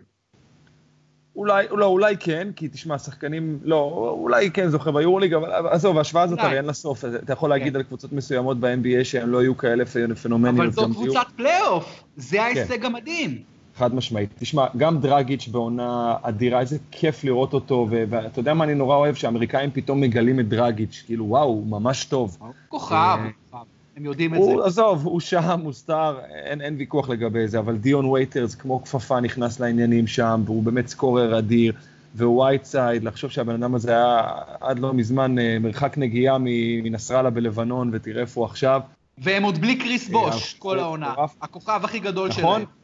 אולי, 1.38 1.66
לא, 1.70 1.86
אולי 1.86 2.16
כן, 2.16 2.48
כי 2.56 2.68
תשמע, 2.68 2.98
שחקנים, 2.98 3.58
לא, 3.62 4.14
אולי 4.20 4.50
כן 4.50 4.68
זוכה 4.68 4.92
ביורוליג, 4.92 5.34
אבל 5.34 5.68
עזוב, 5.68 5.98
ההשוואה 5.98 6.22
הזאת 6.22 6.38
הרי 6.38 6.56
אין 6.56 6.64
לה 6.64 6.72
סוף. 6.72 7.04
אתה 7.04 7.32
יכול 7.32 7.50
להגיד 7.50 7.72
כן. 7.72 7.76
על 7.76 7.82
קבוצות 7.82 8.12
מסוימות 8.12 8.60
ב-NBA 8.60 9.04
שהן 9.04 9.28
לא 9.28 9.42
יהיו 9.42 9.56
כאלה 9.56 9.84
פנומניות. 10.22 10.56
אבל 10.56 10.70
זו 10.70 10.88
קבוצת 10.94 11.26
פלייאוף, 11.36 12.02
זה 12.16 12.42
ההישג 12.42 12.80
כן. 12.80 12.86
המדהים. 12.86 13.42
חד 13.76 13.94
משמעית. 13.94 14.30
תשמע, 14.38 14.66
גם 14.76 15.00
דרגיץ' 15.00 15.48
בעונה 15.48 16.16
אדירה, 16.22 16.60
איזה 16.60 16.78
כיף 16.90 17.24
לראות 17.24 17.54
אותו, 17.54 17.86
ואתה 17.90 18.40
יודע 18.40 18.54
מה 18.54 18.64
אני 18.64 18.74
נורא 18.74 18.96
אוהב? 18.96 19.14
שהאמריקאים 19.14 19.70
פתאום 19.70 20.00
מגלים 20.00 20.40
את 20.40 20.48
דרגיץ', 20.48 21.02
כאילו 21.06 21.24
וואו, 21.24 21.48
הוא 21.48 21.66
ממש 21.66 22.04
טוב. 22.04 22.38
כוכב, 22.68 22.94
אה, 22.94 23.28
כוכב. 23.50 23.64
הם 23.98 24.04
יודעים 24.04 24.34
את 24.34 24.40
זה. 24.42 24.50
עזוב, 24.64 25.06
הוא 25.06 25.20
שם, 25.20 25.72
star, 25.72 26.18
אין, 26.44 26.60
אין 26.60 26.74
ויכוח 26.78 27.08
לגבי 27.08 27.48
זה, 27.48 27.58
אבל 27.58 27.76
דיון 27.76 28.04
וייטרס 28.04 28.54
כמו 28.54 28.82
כפפה 28.84 29.20
נכנס 29.20 29.60
לעניינים 29.60 30.06
שם, 30.06 30.42
והוא 30.44 30.62
באמת 30.62 30.86
scorer 30.88 31.38
אדיר, 31.38 31.72
ווייטסייד, 32.16 33.04
לחשוב 33.04 33.30
שהבן 33.30 33.54
אדם 33.62 33.74
הזה 33.74 33.90
היה 33.90 34.22
עד 34.60 34.78
לא 34.78 34.94
מזמן 34.94 35.38
אה, 35.38 35.58
מרחק 35.60 35.98
נגיעה 35.98 36.36
מנסראללה 36.82 37.30
בלבנון, 37.30 37.90
ותראה 37.92 38.20
איפה 38.20 38.40
הוא 38.40 38.46
עכשיו. 38.46 38.80
והם 39.18 39.42
עוד 39.42 39.58
בלי 39.58 39.76
קריס 39.76 40.08
בוש 40.08 40.54
כל 40.54 40.78
העונה, 40.78 41.14
הכוכב 41.42 41.80
הכי 41.84 41.98
גדול 41.98 42.28
נכון? 42.28 42.60
שלהם. 42.60 42.78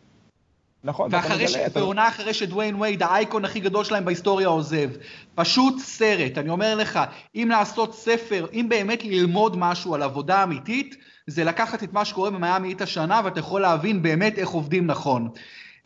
נכון, 0.85 1.09
ואחרי 1.13 1.49
ש... 1.49 1.57
ועונה 1.73 2.09
אחרי 2.09 2.35
שדוויין 2.35 2.75
וייד, 2.75 3.03
האייקון 3.03 3.45
הכי 3.45 3.61
גדול 3.61 3.85
שלהם 3.85 4.05
בהיסטוריה 4.05 4.49
עוזב. 4.49 4.91
פשוט 5.35 5.79
סרט, 5.79 6.39
אני 6.39 6.49
אומר 6.49 6.75
לך, 6.75 7.01
אם 7.35 7.49
לעשות 7.51 7.95
ספר, 7.95 8.47
אם 8.53 8.67
באמת 8.69 9.05
ללמוד 9.05 9.57
משהו 9.57 9.95
על 9.95 10.03
עבודה 10.03 10.43
אמיתית, 10.43 10.97
זה 11.27 11.45
לקחת 11.45 11.83
את 11.83 11.93
מה 11.93 12.05
שקורה 12.05 12.31
במיאמי 12.31 12.69
היט 12.69 12.83
השנה, 12.83 13.21
ואתה 13.25 13.41
יכול 13.41 13.61
להבין 13.61 14.03
באמת 14.03 14.39
איך 14.39 14.49
עובדים 14.49 14.87
נכון. 14.87 15.29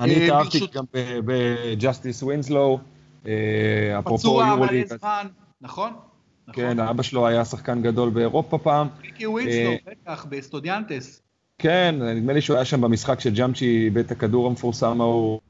אני 0.00 0.14
אה, 0.14 0.25
התאהבתי 0.25 0.59
גם 0.75 0.85
בג'סטיס 1.25 2.23
ווינסלו, 2.23 2.78
אה, 3.26 3.99
אפרופו 3.99 4.43
יורוליג. 4.47 4.95
נכון? 5.61 5.93
כן, 6.52 6.73
נכון. 6.73 6.88
אבא 6.88 7.02
שלו 7.02 7.26
היה 7.26 7.45
שחקן 7.45 7.83
גדול 7.83 8.11
באירופה 8.11 8.59
פעם. 8.59 8.88
מיקי 9.02 9.26
ווינסלו, 9.26 9.71
אה, 9.71 9.76
בטח, 9.87 10.26
בסטודיאנטס. 10.28 11.23
כן, 11.58 11.94
נדמה 12.00 12.32
לי 12.32 12.40
שהוא 12.40 12.56
היה 12.56 12.64
שם 12.64 12.80
במשחק 12.80 13.20
שג'אמצ'י 13.20 13.84
איבד 13.84 14.04
את 14.04 14.10
הכדור 14.10 14.46
המפורסם 14.46 15.00
ההוא 15.00 15.40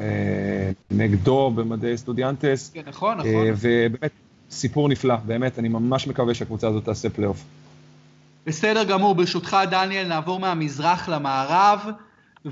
אה, 0.00 0.70
נגדו 0.90 1.50
במדי 1.54 1.96
סטודיאנטס. 1.96 2.70
כן, 2.74 2.82
נכון, 2.86 3.18
נכון. 3.18 3.30
אה, 3.30 3.50
ובאמת, 3.56 4.10
סיפור 4.50 4.88
נפלא, 4.88 5.16
באמת, 5.16 5.58
אני 5.58 5.68
ממש 5.68 6.06
מקווה 6.06 6.34
שהקבוצה 6.34 6.68
הזאת 6.68 6.84
תעשה 6.84 7.10
פלייאוף. 7.10 7.44
בסדר 8.46 8.84
גמור, 8.84 9.14
ברשותך 9.14 9.56
דניאל, 9.70 10.08
נעבור 10.08 10.40
מהמזרח 10.40 11.08
למערב, 11.08 11.80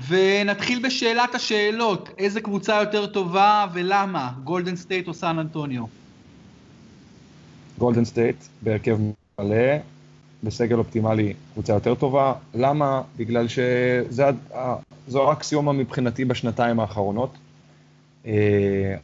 ונתחיל 0.07 0.85
בשאלת 0.85 1.35
השאלות, 1.35 2.09
איזה 2.17 2.41
קבוצה 2.41 2.75
יותר 2.81 3.07
טובה 3.07 3.65
ולמה, 3.73 4.31
גולדן 4.43 4.75
סטייט 4.75 5.07
או 5.07 5.13
סן 5.13 5.39
אנטוניו? 5.39 5.83
גולדן 7.77 8.05
סטייט, 8.05 8.35
בהרכב 8.61 8.97
מלא, 9.39 9.55
בסגל 10.43 10.77
אופטימלי 10.77 11.33
קבוצה 11.53 11.73
יותר 11.73 11.95
טובה. 11.95 12.33
למה? 12.53 13.01
בגלל 13.17 13.45
שזו 13.47 15.31
אקסיומה 15.31 15.71
מבחינתי 15.71 16.25
בשנתיים 16.25 16.79
האחרונות. 16.79 17.37
אה, 18.25 18.95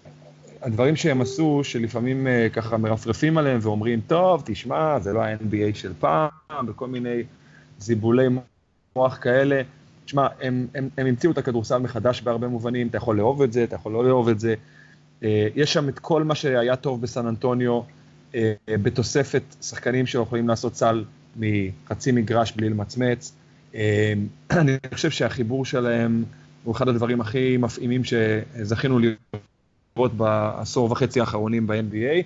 הדברים 0.61 0.95
שהם 0.95 1.21
עשו, 1.21 1.61
שלפעמים 1.63 2.27
אה, 2.27 2.47
ככה 2.53 2.77
מרפרפים 2.77 3.37
עליהם 3.37 3.59
ואומרים, 3.61 4.01
טוב, 4.07 4.43
תשמע, 4.45 4.99
זה 4.99 5.13
לא 5.13 5.23
ה-NBA 5.23 5.75
של 5.75 5.93
פעם, 5.99 6.29
וכל 6.67 6.87
מיני 6.87 7.23
זיבולי 7.79 8.27
מוח 8.95 9.17
כאלה. 9.21 9.61
תשמע, 10.05 10.27
הם, 10.41 10.67
הם, 10.75 10.89
הם 10.97 11.07
המציאו 11.07 11.31
את 11.31 11.37
הכדורסל 11.37 11.77
מחדש 11.77 12.21
בהרבה 12.21 12.47
מובנים, 12.47 12.87
אתה 12.87 12.97
יכול 12.97 13.17
לאהוב 13.17 13.41
את 13.41 13.53
זה, 13.53 13.63
אתה 13.63 13.75
יכול 13.75 13.91
לא 13.91 14.05
לאהוב 14.05 14.29
את 14.29 14.39
זה. 14.39 14.55
אה, 15.23 15.47
יש 15.55 15.73
שם 15.73 15.89
את 15.89 15.99
כל 15.99 16.23
מה 16.23 16.35
שהיה 16.35 16.75
טוב 16.75 17.01
בסן 17.01 17.27
אנטוניו, 17.27 17.81
בתוספת 18.69 19.41
שחקנים 19.61 20.05
שיכולים 20.05 20.47
לעשות 20.47 20.75
סל 20.75 21.03
מחצי 21.37 22.11
מגרש 22.11 22.51
בלי 22.51 22.69
למצמץ. 22.69 23.33
אמ, 23.73 23.79
אני 24.51 24.77
חושב 24.93 25.09
שהחיבור 25.09 25.65
שלהם 25.65 26.23
הוא 26.63 26.75
אחד 26.75 26.87
הדברים 26.87 27.21
הכי 27.21 27.57
מפעימים 27.57 28.01
שזכינו 28.03 28.99
לראות 28.99 30.13
בעשור 30.13 30.91
וחצי 30.91 31.19
האחרונים 31.19 31.67
ב-NBA. 31.67 32.23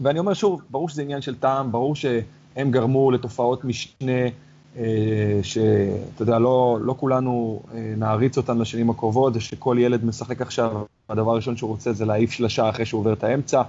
ואני 0.00 0.18
אומר 0.18 0.34
שוב, 0.34 0.62
ברור 0.70 0.88
שזה 0.88 1.02
עניין 1.02 1.20
של 1.20 1.34
טעם, 1.34 1.72
ברור 1.72 1.96
שהם 1.96 2.70
גרמו 2.70 3.10
לתופעות 3.10 3.64
משנה, 3.64 4.28
אה, 4.76 5.40
שאתה 5.42 6.22
יודע, 6.22 6.38
לא, 6.38 6.78
לא 6.82 6.94
כולנו 6.98 7.62
אה, 7.74 7.94
נעריץ 7.96 8.36
אותן 8.36 8.58
לשנים 8.58 8.90
הקרובות, 8.90 9.34
זה 9.34 9.40
שכל 9.40 9.76
ילד 9.80 10.04
משחק 10.04 10.42
עכשיו, 10.42 10.82
הדבר 11.08 11.30
הראשון 11.30 11.56
שהוא 11.56 11.70
רוצה 11.70 11.92
זה 11.92 12.04
להעיף 12.04 12.30
שלושה 12.30 12.68
אחרי 12.68 12.86
שהוא 12.86 12.98
עובר 12.98 13.12
את 13.12 13.24
האמצע. 13.24 13.62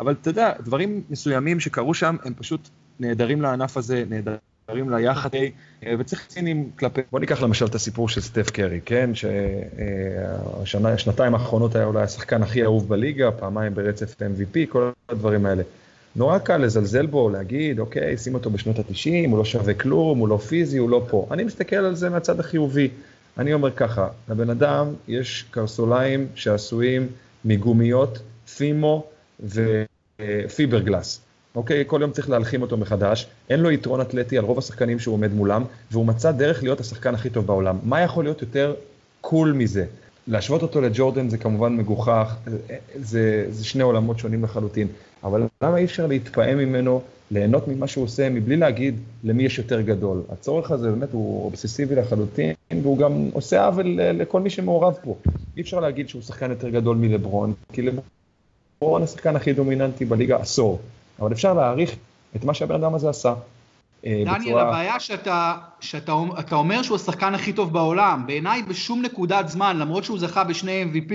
אבל 0.00 0.12
אתה 0.12 0.30
יודע, 0.30 0.52
דברים 0.60 1.02
מסוימים 1.10 1.60
שקרו 1.60 1.94
שם, 1.94 2.16
הם 2.24 2.34
פשוט 2.34 2.68
נהדרים 3.00 3.42
לענף 3.42 3.76
הזה, 3.76 4.04
נהדרים 4.08 4.90
ליחד, 4.90 5.30
אה, 5.34 5.94
וצריך 5.98 6.26
צינים 6.26 6.70
כלפי... 6.78 7.00
בוא 7.12 7.20
ניקח 7.20 7.42
למשל 7.42 7.66
את 7.66 7.74
הסיפור 7.74 8.08
של 8.08 8.20
סטף 8.20 8.50
קרי, 8.50 8.80
כן? 8.84 9.10
שהשנתיים 10.64 11.34
האחרונות 11.34 11.76
היה 11.76 11.84
אולי 11.84 12.02
השחקן 12.02 12.42
הכי 12.42 12.62
אהוב 12.62 12.88
בליגה, 12.88 13.30
פעמיים 13.30 13.74
ברצף 13.74 14.14
MVP, 14.22 14.58
כל 14.68 14.90
הדברים 15.08 15.46
האלה. 15.46 15.62
נורא 16.16 16.38
קל 16.38 16.56
לזלזל 16.56 17.06
בו, 17.06 17.30
להגיד, 17.30 17.78
אוקיי, 17.78 18.16
שים 18.16 18.34
אותו 18.34 18.50
בשנות 18.50 18.78
ה-90, 18.78 19.28
הוא 19.28 19.38
לא 19.38 19.44
שווה 19.44 19.74
כלום, 19.74 20.18
הוא 20.18 20.28
לא 20.28 20.36
פיזי, 20.36 20.78
הוא 20.78 20.90
לא 20.90 21.06
פה. 21.10 21.28
אני 21.30 21.44
מסתכל 21.44 21.76
על 21.76 21.94
זה 21.94 22.10
מהצד 22.10 22.40
החיובי. 22.40 22.88
אני 23.38 23.54
אומר 23.54 23.70
ככה, 23.70 24.08
לבן 24.28 24.50
אדם 24.50 24.86
יש 25.08 25.44
קרסוליים 25.50 26.26
שעשויים 26.34 27.06
מגומיות, 27.44 28.18
פימו 28.56 29.04
ופיברגלס. 30.20 31.20
אוקיי? 31.56 31.84
כל 31.86 31.98
יום 32.00 32.10
צריך 32.10 32.30
להלחים 32.30 32.62
אותו 32.62 32.76
מחדש, 32.76 33.26
אין 33.50 33.60
לו 33.60 33.70
יתרון 33.70 34.00
אתלטי 34.00 34.38
על 34.38 34.44
רוב 34.44 34.58
השחקנים 34.58 34.98
שהוא 34.98 35.14
עומד 35.14 35.32
מולם, 35.32 35.64
והוא 35.90 36.06
מצא 36.06 36.30
דרך 36.30 36.62
להיות 36.62 36.80
השחקן 36.80 37.14
הכי 37.14 37.30
טוב 37.30 37.46
בעולם. 37.46 37.78
מה 37.82 38.00
יכול 38.00 38.24
להיות 38.24 38.40
יותר 38.40 38.74
קול 39.20 39.52
מזה? 39.52 39.84
להשוות 40.26 40.62
אותו 40.62 40.80
לג'ורדן 40.80 41.28
זה 41.28 41.38
כמובן 41.38 41.76
מגוחך, 41.76 42.36
זה, 42.96 43.46
זה 43.50 43.64
שני 43.64 43.82
עולמות 43.82 44.18
שונים 44.18 44.44
לחלוטין, 44.44 44.88
אבל 45.24 45.42
למה 45.62 45.76
אי 45.76 45.84
אפשר 45.84 46.06
להתפעם 46.06 46.58
ממנו, 46.58 47.02
ליהנות 47.30 47.68
ממה 47.68 47.86
שהוא 47.86 48.04
עושה, 48.04 48.28
מבלי 48.28 48.56
להגיד 48.56 48.94
למי 49.24 49.42
יש 49.42 49.58
יותר 49.58 49.80
גדול? 49.80 50.22
הצורך 50.28 50.70
הזה 50.70 50.90
באמת 50.90 51.08
הוא 51.12 51.44
אובססיבי 51.44 51.94
לחלוטין, 51.94 52.54
והוא 52.82 52.98
גם 52.98 53.28
עושה 53.32 53.66
עוול 53.66 54.00
לכל 54.02 54.40
מי 54.40 54.50
שמעורב 54.50 54.94
פה. 55.02 55.16
אי 55.56 55.62
אפשר 55.62 55.80
להגיד 55.80 56.08
שהוא 56.08 56.22
שחקן 56.22 56.50
יותר 56.50 56.68
גדול 56.68 56.96
מלברון, 56.96 57.52
כי 57.72 57.82
לברון 57.82 59.02
השחקן 59.02 59.36
הכי 59.36 59.52
דומיננטי 59.52 60.04
בליגה 60.04 60.36
עשור. 60.36 60.78
אבל 61.20 61.32
אפשר 61.32 61.54
להעריך 61.54 61.96
את 62.36 62.44
מה 62.44 62.54
שהבן 62.54 62.74
אדם 62.74 62.94
הזה 62.94 63.08
עשה. 63.08 63.34
אה, 64.06 64.22
דניאל, 64.26 64.40
בצורה... 64.40 64.62
הבעיה 64.62 65.00
שאתה, 65.00 65.54
שאתה 65.80 66.12
אתה 66.38 66.54
אומר 66.54 66.82
שהוא 66.82 66.96
השחקן 66.96 67.34
הכי 67.34 67.52
טוב 67.52 67.72
בעולם. 67.72 68.26
בעיניי 68.26 68.62
בשום 68.62 69.02
נקודת 69.02 69.48
זמן, 69.48 69.78
למרות 69.78 70.04
שהוא 70.04 70.18
זכה 70.18 70.44
בשני 70.44 70.84
MVP, 70.92 71.12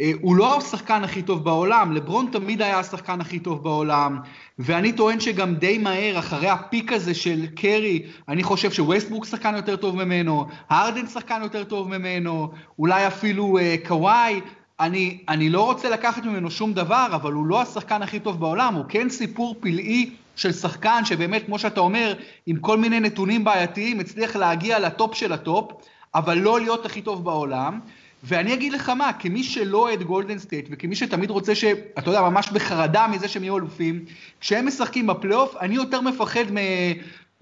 אה, 0.00 0.12
הוא 0.20 0.36
לא 0.36 0.56
השחקן 0.56 1.04
הכי 1.04 1.22
טוב 1.22 1.44
בעולם, 1.44 1.92
לברון 1.92 2.28
תמיד 2.32 2.62
היה 2.62 2.78
השחקן 2.78 3.20
הכי 3.20 3.38
טוב 3.38 3.64
בעולם, 3.64 4.18
ואני 4.58 4.92
טוען 4.92 5.20
שגם 5.20 5.54
די 5.54 5.78
מהר, 5.78 6.18
אחרי 6.18 6.48
הפיק 6.48 6.92
הזה 6.92 7.14
של 7.14 7.46
קרי, 7.56 8.02
אני 8.28 8.42
חושב 8.42 8.72
שווסטבורק 8.72 9.24
שחקן 9.24 9.54
יותר 9.54 9.76
טוב 9.76 9.96
ממנו, 9.96 10.46
הרדן 10.68 11.06
שחקן 11.06 11.40
יותר 11.42 11.64
טוב 11.64 11.88
ממנו, 11.88 12.50
אולי 12.78 13.06
אפילו 13.06 13.58
אה, 13.58 13.76
קוואי, 13.88 14.40
אני, 14.80 15.18
אני 15.28 15.50
לא 15.50 15.64
רוצה 15.64 15.90
לקחת 15.90 16.24
ממנו 16.24 16.50
שום 16.50 16.72
דבר, 16.72 17.06
אבל 17.14 17.32
הוא 17.32 17.46
לא 17.46 17.62
השחקן 17.62 18.02
הכי 18.02 18.20
טוב 18.20 18.40
בעולם, 18.40 18.74
הוא 18.74 18.84
כן 18.88 19.08
סיפור 19.08 19.56
פלאי 19.60 20.10
של 20.36 20.52
שחקן 20.52 21.04
שבאמת, 21.04 21.46
כמו 21.46 21.58
שאתה 21.58 21.80
אומר, 21.80 22.14
עם 22.46 22.56
כל 22.56 22.78
מיני 22.78 23.00
נתונים 23.00 23.44
בעייתיים, 23.44 24.00
הצליח 24.00 24.36
להגיע 24.36 24.78
ל 24.78 24.87
top 24.87 25.14
של 25.14 25.32
ה 25.32 25.40
top, 25.40 25.72
אבל 26.14 26.38
לא 26.38 26.60
להיות 26.60 26.86
הכי 26.86 27.02
טוב 27.02 27.24
בעולם. 27.24 27.80
ואני 28.24 28.54
אגיד 28.54 28.72
לך 28.72 28.88
מה, 28.88 29.12
כמי 29.12 29.42
שלא 29.42 29.78
אוהד 29.78 30.02
גולדן 30.02 30.38
סטייט, 30.38 30.68
וכמי 30.70 30.94
שתמיד 30.96 31.30
רוצה 31.30 31.54
ש... 31.54 31.64
אתה 31.98 32.10
יודע, 32.10 32.22
ממש 32.22 32.50
בחרדה 32.50 33.06
מזה 33.06 33.28
שהם 33.28 33.42
יהיו 33.42 33.58
אלופים, 33.58 34.04
כשהם 34.40 34.66
משחקים 34.66 35.06
בפלייאוף, 35.06 35.56
אני 35.60 35.74
יותר 35.74 36.00
מפחד. 36.00 36.44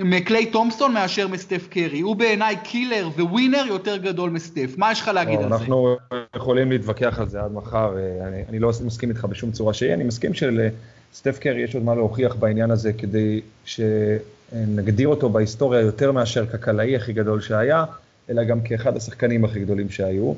מקליי 0.04 0.46
תומפסון 0.46 0.92
מאשר 0.92 1.28
מסטף 1.28 1.68
קרי. 1.70 2.00
הוא 2.00 2.16
בעיניי 2.16 2.56
killer 2.62 3.08
ו 3.18 3.25
winner 3.25 3.64
יותר 3.68 3.96
גדול 3.96 4.30
מסטף. 4.30 4.74
מה 4.76 4.92
יש 4.92 5.00
לך 5.00 5.08
להגיד 5.08 5.40
על 5.40 5.48
זה? 5.48 5.54
אנחנו 5.54 5.96
יכולים 6.36 6.70
להתווכח 6.72 7.18
על 7.18 7.28
זה 7.28 7.40
עד 7.40 7.52
מחר. 7.52 7.96
אה, 7.96 8.28
אני, 8.28 8.42
אני 8.48 8.58
לא 8.58 8.70
מסכים 8.84 9.08
איתך 9.08 9.24
בשום 9.24 9.52
צורה 9.52 9.74
שהיא. 9.74 9.94
אני 9.94 10.04
מסכים 10.04 10.32
שלסטף 10.34 11.38
קרי 11.38 11.60
יש 11.60 11.74
עוד 11.74 11.84
מה 11.84 11.94
להוכיח 11.94 12.34
בעניין 12.34 12.70
הזה 12.70 12.92
כדי 12.92 13.40
שנגדיר 13.64 15.08
אותו 15.08 15.28
בהיסטוריה 15.28 15.80
יותר 15.80 16.12
מאשר 16.12 16.46
כקלעי 16.46 16.96
הכי 16.96 17.12
גדול 17.12 17.40
שהיה, 17.40 17.84
אלא 18.30 18.44
גם 18.44 18.60
כאחד 18.60 18.96
השחקנים 18.96 19.44
הכי 19.44 19.60
גדולים 19.60 19.90
שהיו. 19.90 20.32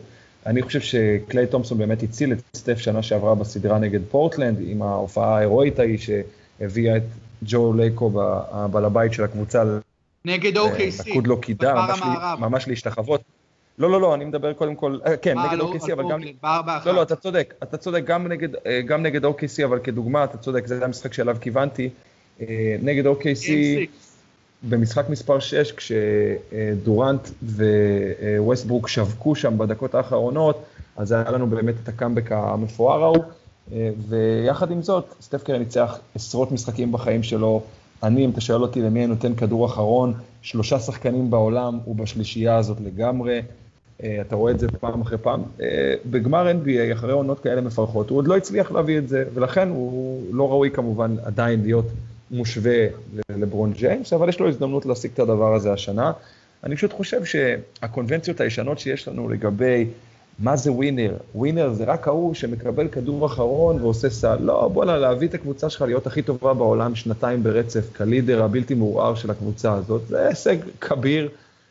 אני 0.47 0.63
חושב 0.63 0.81
שקליי 0.81 1.47
תומפסון 1.47 1.79
באמת 1.79 2.03
הציל 2.03 2.33
את 2.33 2.39
סטף 2.57 2.79
שנה 2.79 3.03
שעברה 3.03 3.35
בסדרה 3.35 3.79
נגד 3.79 4.01
פורטלנד, 4.11 4.57
עם 4.67 4.83
ההופעה 4.83 5.37
ההירואית 5.37 5.79
ההיא 5.79 5.99
שהביאה 5.99 6.97
את 6.97 7.03
ג'ו 7.43 7.73
לייקו, 7.73 8.11
הבעל 8.51 8.85
הבית 8.85 9.13
של 9.13 9.25
הקבוצה, 9.25 9.65
נגד 10.25 10.57
OKC, 10.57 11.11
נקוד 11.11 11.27
לו 11.27 11.41
קידה, 11.41 11.75
ממש, 11.75 12.01
ממש 12.39 12.69
להשתחוות. 12.69 13.23
לא, 13.79 13.91
לא, 13.91 14.01
לא, 14.01 14.15
אני 14.15 14.25
מדבר 14.25 14.53
קודם 14.53 14.75
כל, 14.75 14.99
אה, 15.07 15.17
כן, 15.17 15.39
נגד 15.39 15.59
לא, 15.59 15.73
OKC, 15.75 15.93
אבל 15.93 16.05
גם... 16.11 16.21
לא, 16.87 16.95
לא, 16.95 17.03
אתה 17.03 17.17
צודק, 17.17 17.55
אתה 17.63 17.77
צודק, 17.77 18.03
גם 18.05 18.27
נגד, 18.27 18.49
אה, 18.67 18.81
גם 18.81 19.03
נגד 19.03 19.25
OKC, 19.25 19.65
אבל 19.65 19.79
כדוגמה, 19.79 20.25
אתה 20.25 20.39
צודק, 20.39 20.67
זה 20.67 20.85
המשחק 20.85 21.13
שאליו 21.13 21.37
כיוונתי. 21.41 21.89
אה, 22.41 22.77
נגד 22.83 23.07
OKC, 23.07 23.51
במשחק 24.63 25.09
מספר 25.09 25.39
6, 25.39 25.73
כשדורנט 25.73 27.29
וווסטברוק 28.39 28.89
שווקו 28.89 29.35
שם 29.35 29.59
בדקות 29.59 29.95
האחרונות, 29.95 30.65
אז 30.97 31.13
היה 31.13 31.31
לנו 31.31 31.47
באמת 31.47 31.75
את 31.83 31.89
הקאמבק 31.89 32.33
המפואר 32.33 33.03
ההוא. 33.03 33.25
ויחד 34.09 34.71
עם 34.71 34.83
זאת, 34.83 35.15
סטף 35.21 35.43
קרי 35.43 35.59
ניצח 35.59 35.99
עשרות 36.15 36.53
משחקים 36.53 36.93
בחיים 36.93 37.23
שלו. 37.23 37.63
אני, 38.03 38.25
אם 38.25 38.31
אתה 38.31 38.41
שואל 38.41 38.63
אותי 38.63 38.83
למי 38.83 39.01
אני 39.01 39.07
נותן 39.07 39.35
כדור 39.35 39.67
אחרון, 39.67 40.15
שלושה 40.43 40.79
שחקנים 40.79 41.31
בעולם, 41.31 41.79
הוא 41.85 41.97
בשלישייה 41.97 42.57
הזאת 42.57 42.77
לגמרי. 42.81 43.43
אה, 44.03 44.19
אתה 44.21 44.37
רואה 44.37 44.53
את 44.53 44.59
זה 44.59 44.69
פעם 44.69 45.01
אחרי 45.01 45.19
פעם. 45.19 45.43
אה, 45.61 45.95
בגמר 46.11 46.51
NBA, 46.51 46.93
אחרי 46.93 47.13
עונות 47.13 47.41
כאלה 47.41 47.61
מפרכות, 47.61 48.11
הוא 48.11 48.19
עוד 48.19 48.29
לא 48.29 48.37
הצליח 48.37 48.73
להביא 48.73 48.99
את 48.99 49.09
זה, 49.09 49.25
ולכן 49.35 49.69
הוא 49.69 50.23
לא 50.33 50.51
ראוי 50.51 50.71
כמובן 50.71 51.17
עדיין 51.25 51.63
להיות 51.63 51.87
מושווה 52.31 52.87
לברון 53.31 53.73
ג'יימס, 53.73 54.13
אבל 54.13 54.29
יש 54.29 54.41
לו 54.41 54.49
הזדמנות 54.49 54.87
להשיג 54.87 55.11
את 55.15 55.19
הדבר 55.19 55.55
הזה 55.55 55.73
השנה. 55.73 56.13
אני 56.65 56.77
פשוט 56.77 56.93
חושב 56.93 57.25
שהקונבנציות 57.25 58.41
הישנות 58.41 58.79
שיש 58.79 59.09
לנו 59.09 59.29
לגבי 59.29 59.87
מה 60.39 60.57
זה 60.57 60.73
ווינר? 60.73 61.17
ווינר 61.35 61.73
זה 61.73 61.85
רק 61.85 62.09
ההוא 62.09 62.35
שמקבל 62.35 62.89
כדור 62.89 63.27
אחרון 63.27 63.83
ועושה 63.83 64.11
סל. 64.11 64.37
לא, 64.41 64.69
בוא'נה, 64.69 64.97
להביא 64.97 65.29
את 65.29 65.35
הקבוצה 65.35 65.71
שלך 65.71 65.83
להיות 65.83 66.07
הכי 66.07 66.23
טובה 66.23 66.55
בעולם 66.55 66.95
שנתיים 66.95 67.43
ברצף, 67.43 67.97
כלידר 67.97 68.45
הבלתי 68.45 68.75
מעורער 68.75 69.15
של 69.15 69.31
הקבוצה 69.31 69.73
הזאת, 69.73 70.07
זה 70.09 70.29
הישג 70.29 70.57
כביר, 70.81 71.29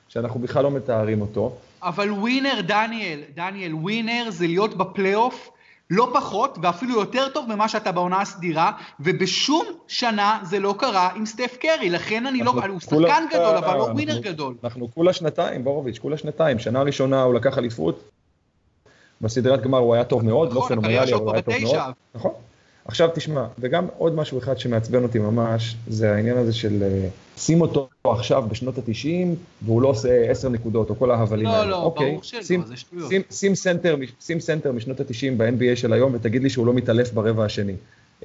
שאנחנו 0.09 0.39
בכלל 0.39 0.63
לא 0.63 0.71
מתארים 0.71 1.21
אותו. 1.21 1.55
אבל 1.83 2.11
ווינר, 2.11 2.61
דניאל, 2.61 3.19
דניאל, 3.35 3.73
ווינר 3.73 4.25
זה 4.29 4.47
להיות 4.47 4.77
בפלייאוף 4.77 5.49
לא 5.89 6.11
פחות 6.13 6.57
ואפילו 6.61 6.99
יותר 6.99 7.29
טוב 7.33 7.55
ממה 7.55 7.69
שאתה 7.69 7.91
בעונה 7.91 8.21
הסדירה, 8.21 8.71
ובשום 8.99 9.65
שנה 9.87 10.39
זה 10.43 10.59
לא 10.59 10.75
קרה 10.77 11.09
עם 11.15 11.25
סטף 11.25 11.57
קרי, 11.59 11.89
לכן 11.89 12.25
אני 12.25 12.43
לא, 12.43 12.51
הוא 12.69 12.79
שחקן 12.79 13.23
גדול, 13.31 13.57
אבל 13.57 13.77
לא 13.77 13.83
ווינר 13.83 14.19
גדול. 14.19 14.55
אנחנו 14.63 14.91
כולה 14.93 15.13
שנתיים, 15.13 15.63
בורוביץ', 15.63 15.99
כולה 15.99 16.17
שנתיים. 16.17 16.59
שנה 16.59 16.81
ראשונה 16.81 17.23
הוא 17.23 17.33
לקח 17.33 17.57
אליפות, 17.57 18.03
בסדרת 19.21 19.61
גמר 19.61 19.77
הוא 19.77 19.93
היה 19.93 20.03
טוב 20.03 20.25
מאוד, 20.25 20.53
לא 20.53 20.65
פנומנלי, 20.67 21.13
אבל 21.13 21.13
הוא 21.13 21.33
היה 21.33 21.41
טוב 21.41 21.53
מאוד. 21.63 21.75
נכון. 22.15 22.31
עכשיו 22.85 23.09
תשמע, 23.13 23.45
וגם 23.59 23.87
עוד 23.97 24.15
משהו 24.15 24.37
אחד 24.37 24.57
שמעצבן 24.57 25.03
אותי 25.03 25.19
ממש, 25.19 25.75
זה 25.87 26.15
העניין 26.15 26.37
הזה 26.37 26.53
של 26.53 26.83
אה, 26.83 27.07
שים 27.37 27.61
אותו 27.61 27.89
עכשיו 28.03 28.43
בשנות 28.49 28.77
התשעים, 28.77 29.35
והוא 29.61 29.81
לא 29.81 29.87
עושה 29.87 30.29
עשר 30.31 30.49
נקודות, 30.49 30.89
או 30.89 30.95
כל 30.95 31.11
ההבלים 31.11 31.45
לא, 31.45 31.49
האלה. 31.49 31.65
לא, 31.65 31.71
לא, 31.71 31.83
אוקיי, 31.83 32.09
ברור 32.09 32.23
שלא, 32.23 32.43
שים, 32.43 32.65
זה 32.65 32.77
שטויות. 32.77 33.09
שים, 33.09 33.21
שים, 33.31 33.55
סנטר, 33.55 33.95
שים 34.21 34.39
סנטר 34.39 34.71
משנות 34.71 34.99
התשעים 34.99 35.37
ב-NBA 35.37 35.75
של 35.75 35.93
היום, 35.93 36.13
ותגיד 36.13 36.43
לי 36.43 36.49
שהוא 36.49 36.67
לא 36.67 36.73
מתעלף 36.73 37.13
ברבע 37.13 37.45
השני. 37.45 37.75
Uh, 38.21 38.23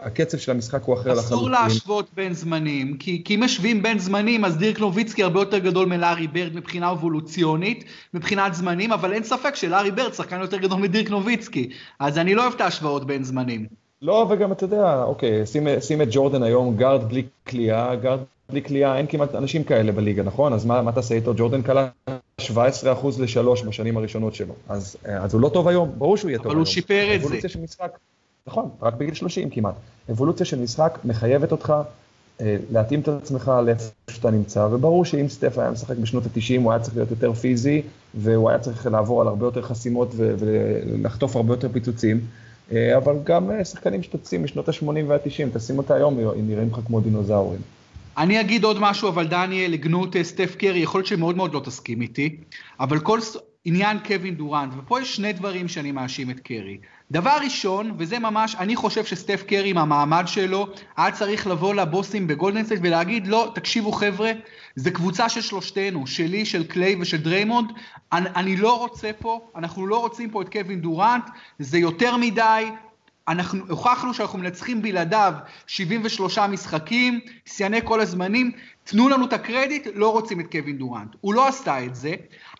הקצב 0.00 0.38
של 0.38 0.52
המשחק 0.52 0.82
הוא 0.82 0.94
אחר 0.94 1.10
לחלוטין. 1.10 1.26
אסור 1.26 1.50
להשוות 1.50 2.08
בין 2.14 2.34
זמנים, 2.34 2.96
כי, 2.96 3.22
כי 3.24 3.34
אם 3.34 3.40
משווים 3.42 3.82
בין 3.82 3.98
זמנים, 3.98 4.44
אז 4.44 4.56
דירק 4.56 4.80
נוביצקי 4.80 5.22
הרבה 5.22 5.40
יותר 5.40 5.58
גדול 5.58 5.88
מלארי 5.88 6.26
ברד 6.26 6.54
מבחינה 6.54 6.90
אבולוציונית, 6.90 7.84
מבחינת 8.14 8.54
זמנים, 8.54 8.92
אבל 8.92 9.12
אין 9.12 9.24
ספק 9.24 9.54
שלארי 9.54 9.90
ברד 9.90 10.14
שחקן 10.14 10.40
יותר 10.40 10.56
גדול 10.56 10.80
מדירק 10.80 11.10
נוביצקי, 11.10 11.70
אז 11.98 12.18
אני 12.18 12.34
לא 12.34 12.42
אוהב 12.42 12.54
את 12.54 12.60
ההשוואות 12.60 13.06
בין 13.06 13.24
זמנים. 13.24 13.66
לא, 14.02 14.26
וגם 14.30 14.52
אתה 14.52 14.64
יודע, 14.64 15.02
אוקיי, 15.02 15.46
שים, 15.46 15.66
שים 15.80 16.02
את 16.02 16.08
ג'ורדן 16.10 16.42
היום, 16.42 16.76
גארד 16.76 17.08
בלי 17.08 17.22
כליאה, 17.48 17.96
גארד 17.96 18.20
בלי 18.50 18.62
כליאה, 18.62 18.96
אין 18.98 19.06
כמעט 19.06 19.34
אנשים 19.34 19.64
כאלה 19.64 19.92
בליגה, 19.92 20.22
נכון? 20.22 20.52
אז 20.52 20.64
מה, 20.64 20.82
מה 20.82 20.92
תעשה 20.92 21.14
איתו? 21.14 21.32
ג'ורדן 21.36 21.62
קלע 21.62 21.88
17% 22.40 22.44
ל-3 23.18 23.66
בשנים 23.68 23.96
הראשונות 23.96 24.34
שלו. 24.34 24.54
אז, 24.68 24.96
אה, 25.08 25.24
אז 25.24 25.34
הוא 25.34 25.40
לא 25.40 25.48
טוב 25.48 25.68
היום, 25.68 25.92
ברור 25.98 26.16
שהוא 26.16 26.30
יהיה 26.30 26.38
טוב 26.38 26.46
היום. 26.46 26.52
אבל 26.52 26.58
הוא 26.58 26.66
שיפר 26.66 27.14
את 27.14 27.20
זה. 27.20 27.38
נכון, 28.50 28.68
רק 28.82 28.94
בגיל 28.94 29.14
30 29.14 29.50
כמעט. 29.50 29.74
אבולוציה 30.10 30.46
של 30.46 30.60
משחק 30.60 30.98
מחייבת 31.04 31.52
אותך 31.52 31.74
אה, 32.40 32.56
להתאים 32.72 33.00
את 33.00 33.08
עצמך 33.08 33.52
לאיפה 33.66 33.84
שאתה 34.10 34.30
נמצא, 34.30 34.68
וברור 34.70 35.04
שאם 35.04 35.28
סטף 35.28 35.58
היה 35.58 35.70
משחק 35.70 35.96
בשנות 35.96 36.24
ה-90, 36.26 36.60
הוא 36.62 36.72
היה 36.72 36.80
צריך 36.80 36.96
להיות 36.96 37.10
יותר 37.10 37.32
פיזי, 37.32 37.82
והוא 38.14 38.50
היה 38.50 38.58
צריך 38.58 38.86
לעבור 38.86 39.20
על 39.20 39.28
הרבה 39.28 39.46
יותר 39.46 39.62
חסימות 39.62 40.14
ולחטוף 40.16 41.36
הרבה 41.36 41.52
יותר 41.52 41.68
פיצוצים. 41.72 42.20
אה, 42.72 42.96
אבל 42.96 43.14
גם 43.24 43.50
אה, 43.50 43.64
שחקנים 43.64 44.02
שתוציא 44.02 44.44
משנות 44.44 44.68
ה-80 44.68 44.84
וה-90, 45.06 45.56
תשים 45.56 45.78
אותה 45.78 45.94
היום, 45.94 46.18
הם 46.18 46.48
נראים 46.48 46.68
לך 46.72 46.78
כמו 46.86 47.00
דינוזאורים. 47.00 47.60
אני 48.18 48.40
אגיד 48.40 48.64
עוד 48.64 48.76
משהו, 48.80 49.08
אבל 49.08 49.26
דניאל, 49.26 49.70
לגנות 49.70 50.16
סטף 50.22 50.54
קרי, 50.58 50.78
יכול 50.78 50.98
להיות 50.98 51.06
שמאוד 51.06 51.36
מאוד 51.36 51.54
לא 51.54 51.60
תסכים 51.64 52.02
איתי, 52.02 52.36
אבל 52.80 52.98
כל 52.98 53.20
עניין 53.64 53.98
קווין 53.98 54.34
דורנט, 54.34 54.72
ופה 54.78 55.00
יש 55.00 55.16
שני 55.16 55.32
דברים 55.32 55.68
שאני 55.68 55.92
מאשים 55.92 56.30
את 56.30 56.40
קרי. 56.40 56.78
דבר 57.10 57.38
ראשון, 57.44 57.94
וזה 57.98 58.18
ממש, 58.18 58.54
אני 58.54 58.76
חושב 58.76 59.04
שסטף 59.04 59.42
קרי 59.42 59.70
עם 59.70 59.78
המעמד 59.78 60.24
שלו, 60.26 60.66
היה 60.96 61.12
צריך 61.12 61.46
לבוא 61.46 61.74
לבוסים 61.74 62.26
בגולדן 62.26 62.56
סטייט 62.56 62.80
ולהגיד, 62.84 63.26
לא, 63.26 63.52
תקשיבו 63.54 63.92
חבר'ה, 63.92 64.32
זה 64.76 64.90
קבוצה 64.90 65.28
של 65.28 65.40
שלושתנו, 65.40 66.06
שלי, 66.06 66.44
של 66.44 66.64
קליי 66.64 66.96
ושל 67.00 67.16
דריימונד, 67.16 67.70
אני, 68.12 68.28
אני 68.36 68.56
לא 68.56 68.78
רוצה 68.78 69.10
פה, 69.18 69.50
אנחנו 69.56 69.86
לא 69.86 69.98
רוצים 69.98 70.30
פה 70.30 70.42
את 70.42 70.52
קווין 70.52 70.80
דורנט, 70.80 71.30
זה 71.58 71.78
יותר 71.78 72.16
מדי, 72.16 72.64
אנחנו 73.30 73.64
הוכחנו 73.68 74.14
שאנחנו 74.14 74.38
מנצחים 74.38 74.82
בלעדיו 74.82 75.34
73 75.66 76.38
משחקים, 76.38 77.20
שיאני 77.44 77.80
כל 77.84 78.00
הזמנים, 78.00 78.52
תנו 78.84 79.08
לנו 79.08 79.26
את 79.26 79.32
הקרדיט, 79.32 79.86
לא 79.94 80.12
רוצים 80.12 80.40
את 80.40 80.46
קווין 80.52 80.78
דורנט. 80.78 81.16
הוא 81.20 81.34
לא 81.34 81.48
עשה 81.48 81.84
את 81.84 81.94
זה. 81.94 82.14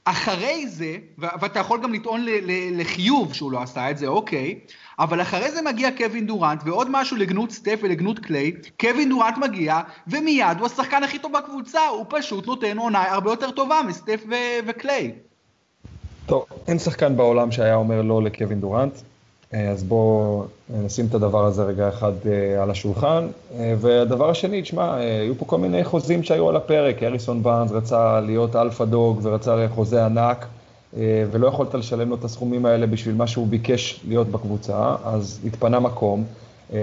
אחרי 0.04 0.68
זה, 0.68 0.96
ואתה 1.18 1.58
יכול 1.58 1.82
גם 1.82 1.92
לטעון 1.92 2.26
לחיוב 2.72 3.34
שהוא 3.34 3.52
לא 3.52 3.62
עשה 3.62 3.90
את 3.90 3.98
זה, 3.98 4.06
אוקיי, 4.06 4.58
אבל 4.98 5.22
אחרי 5.22 5.50
זה 5.50 5.62
מגיע 5.62 5.90
קווין 5.96 6.26
דורנט, 6.26 6.62
ועוד 6.64 6.88
משהו 6.90 7.16
לגנות 7.16 7.50
סטף 7.50 7.78
ולגנות 7.82 8.18
קליי, 8.18 8.52
קווין 8.80 9.08
דורנט 9.08 9.38
מגיע, 9.38 9.80
ומיד 10.06 10.58
הוא 10.58 10.66
השחקן 10.66 11.02
הכי 11.04 11.18
טוב 11.18 11.32
בקבוצה, 11.32 11.86
הוא 11.86 12.06
פשוט 12.08 12.46
נותן 12.46 12.78
עונה 12.78 13.12
הרבה 13.12 13.30
יותר 13.30 13.50
טובה 13.50 13.80
מסטף 13.88 14.24
וקליי. 14.66 15.12
טוב, 16.26 16.44
אין 16.68 16.78
שחקן 16.78 17.16
בעולם 17.16 17.52
שהיה 17.52 17.74
אומר 17.74 18.02
לא 18.02 18.22
לקווין 18.22 18.60
דורנט. 18.60 18.92
אה, 19.54 19.70
אז 19.70 19.82
בואו 19.82 20.44
אה, 20.74 20.80
נשים 20.80 21.06
את 21.06 21.14
הדבר 21.14 21.44
הזה 21.44 21.62
רגע 21.62 21.88
אחד 21.88 22.12
אה, 22.26 22.62
על 22.62 22.70
השולחן. 22.70 23.26
והדבר 23.80 24.30
השני, 24.30 24.62
תשמע, 24.62 24.94
היו 24.96 25.34
פה 25.38 25.44
כל 25.44 25.58
מיני 25.58 25.84
חוזים 25.84 26.22
שהיו 26.22 26.48
על 26.48 26.56
הפרק. 26.56 27.02
הריסון 27.02 27.42
בארנס 27.42 27.70
רצה 27.70 28.20
להיות 28.20 28.56
alpha 28.56 28.84
dog 28.84 29.20
ורצה 29.22 29.66
חוזה 29.74 30.06
ענק, 30.06 30.46
ולא 31.30 31.46
יכולת 31.46 31.74
לשלם 31.74 32.08
לו 32.08 32.14
את 32.14 32.24
הסכומים 32.24 32.66
האלה 32.66 32.86
בשביל 32.86 33.14
מה 33.14 33.26
שהוא 33.26 33.46
ביקש 33.46 34.00
להיות 34.08 34.28
בקבוצה, 34.28 34.94
אז 35.04 35.40
התפנה 35.46 35.80
מקום. 35.80 36.24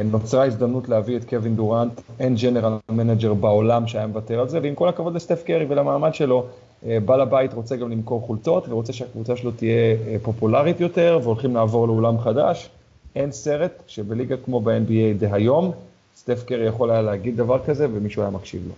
נוצרה 0.06 0.46
הזדמנות 0.46 0.90
להביא 0.90 1.18
את 1.18 1.30
קווין 1.30 1.56
דורנט, 1.56 2.02
אין 2.20 2.36
general 2.36 2.78
manager 2.90 3.34
בעולם 3.34 3.88
שהיה 3.88 4.08
מוותר 4.08 4.40
על 4.40 4.50
זה, 4.50 4.60
ועם 4.64 4.76
כל 4.76 4.90
הכבוד 4.90 5.16
לסטף 5.16 5.44
קרי 5.44 5.66
ולמעמד 5.70 6.14
שלו, 6.14 6.46
בעל 6.84 7.22
הבית 7.22 7.54
רוצה 7.54 7.76
גם 7.76 7.92
למכור 7.92 8.22
חולצות 8.22 8.70
ורוצה 8.70 8.94
שהקבוצה 8.94 9.36
שלו 9.36 9.52
תהיה 9.52 9.98
פופולרית 10.22 10.80
יותר 10.80 11.20
והולכים 11.24 11.56
לעבור 11.56 11.88
לאולם 11.88 12.20
חדש. 12.20 12.70
אין 13.16 13.32
סרט 13.32 13.84
שבליגה 13.88 14.38
כמו 14.38 14.62
ב-NBA 14.62 15.20
דהיום, 15.20 15.72
סטף 16.16 16.44
קרי 16.44 16.66
יכול 16.66 16.92
היה 16.92 17.02
להגיד 17.02 17.38
דבר 17.38 17.60
כזה 17.66 17.88
ומישהו 17.94 18.22
היה 18.22 18.32
מקשיב 18.32 18.62
לו. 18.68 18.74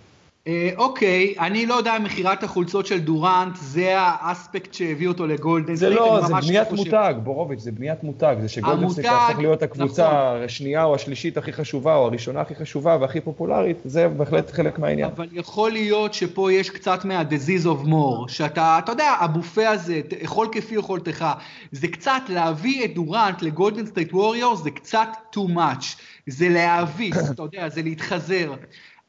אה, 0.46 0.70
אוקיי, 0.76 1.34
אני 1.38 1.66
לא 1.66 1.74
יודע 1.74 1.96
אם 1.96 2.04
מכירת 2.04 2.42
החולצות 2.42 2.86
של 2.86 3.00
דורנט 3.00 3.56
זה 3.56 3.94
האספקט 3.96 4.74
שהביא 4.74 5.08
אותו 5.08 5.26
לגולדן. 5.26 5.74
זה 5.74 5.90
לא, 5.90 6.20
זה 6.26 6.34
בניית 6.34 6.72
מותג, 6.72 7.14
בורוביץ', 7.22 7.60
זה 7.60 7.72
בניית 7.72 8.02
מותג, 8.02 8.36
זה 8.40 8.48
שגולדן 8.48 8.88
סטייט 8.88 9.06
הפך 9.06 9.38
להיות 9.38 9.62
הקבוצה 9.62 10.06
נכון. 10.06 10.42
השנייה 10.44 10.84
או 10.84 10.94
השלישית 10.94 11.36
הכי 11.36 11.52
חשובה, 11.52 11.96
או 11.96 12.06
הראשונה 12.06 12.40
הכי 12.40 12.54
חשובה 12.54 12.96
והכי 13.00 13.20
פופולרית, 13.20 13.76
זה 13.84 14.08
בהחלט 14.08 14.50
חלק 14.50 14.78
מהעניין. 14.78 15.10
אבל 15.16 15.28
יכול 15.32 15.72
להיות 15.72 16.14
שפה 16.14 16.52
יש 16.52 16.70
קצת 16.70 17.04
מה-disease 17.04 17.66
of 17.66 17.86
more, 17.86 18.28
שאתה, 18.28 18.78
אתה 18.84 18.92
יודע, 18.92 19.16
הבופה 19.20 19.68
הזה, 19.68 20.00
אכול 20.24 20.48
כפי 20.52 20.74
יכולתך, 20.74 21.26
זה 21.72 21.88
קצת 21.88 22.22
להביא 22.28 22.84
את 22.84 22.94
דורנט 22.94 23.42
לגולדן 23.42 23.86
סטייט 23.86 24.12
ווריורס, 24.12 24.62
זה 24.62 24.70
קצת 24.70 25.08
too 25.36 25.48
much, 25.56 25.84
זה 26.26 26.48
להביס, 26.48 27.16
אתה 27.30 27.42
יודע, 27.42 27.68
זה 27.68 27.82
להתחזר. 27.82 28.54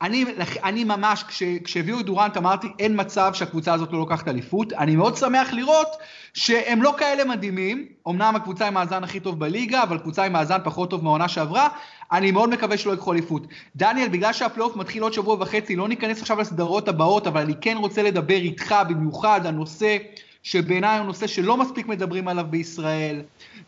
אני, 0.02 0.26
אני 0.64 0.84
ממש, 0.84 1.24
כש, 1.24 1.44
כשהביאו 1.64 2.00
את 2.00 2.06
דורנט 2.06 2.38
אמרתי, 2.38 2.68
אין 2.80 3.00
מצב 3.00 3.32
שהקבוצה 3.34 3.74
הזאת 3.74 3.92
לא 3.92 4.00
לוקחת 4.00 4.28
אליפות. 4.28 4.74
אני 4.74 4.96
מאוד 4.96 5.18
שמח 5.18 5.54
לראות 5.54 5.88
שהם 6.34 6.82
לא 6.82 6.94
כאלה 6.98 7.26
מדהימים. 7.26 7.86
אמנם 8.08 8.36
הקבוצה 8.36 8.68
עם 8.68 8.74
מאזן 8.74 9.04
הכי 9.04 9.20
טוב 9.20 9.40
בליגה, 9.40 9.84
אבל 9.84 9.98
קבוצה 9.98 10.24
עם 10.24 10.34
מאזן 10.34 10.58
פחות 10.64 10.90
טוב 10.90 11.04
מהעונה 11.04 11.28
שעברה. 11.28 11.68
אני 12.12 12.32
מאוד 12.32 12.50
מקווה 12.50 12.78
שלא 12.78 12.92
ייקחו 12.92 13.14
אליפות. 13.14 13.48
דניאל, 13.76 14.08
בגלל 14.08 14.34
שהפלייאוף 14.34 14.76
מתחיל 14.76 15.04
עוד 15.04 15.14
שבוע 15.14 15.36
וחצי, 15.40 15.76
לא 15.76 15.88
ניכנס 15.88 16.22
עכשיו 16.22 16.40
לסדרות 16.40 16.88
הבאות, 16.88 17.28
אבל 17.28 17.42
אני 17.42 17.54
כן 17.62 17.78
רוצה 17.78 18.04
לדבר 18.04 18.36
איתך 18.36 18.76
במיוחד, 18.90 19.46
הנושא 19.46 19.98
שבעיניי 20.44 20.98
הוא 20.98 21.06
נושא 21.06 21.28
שלא 21.28 21.58
מספיק 21.58 21.88
מדברים 21.88 22.28
עליו 22.28 22.46
בישראל. 22.50 23.22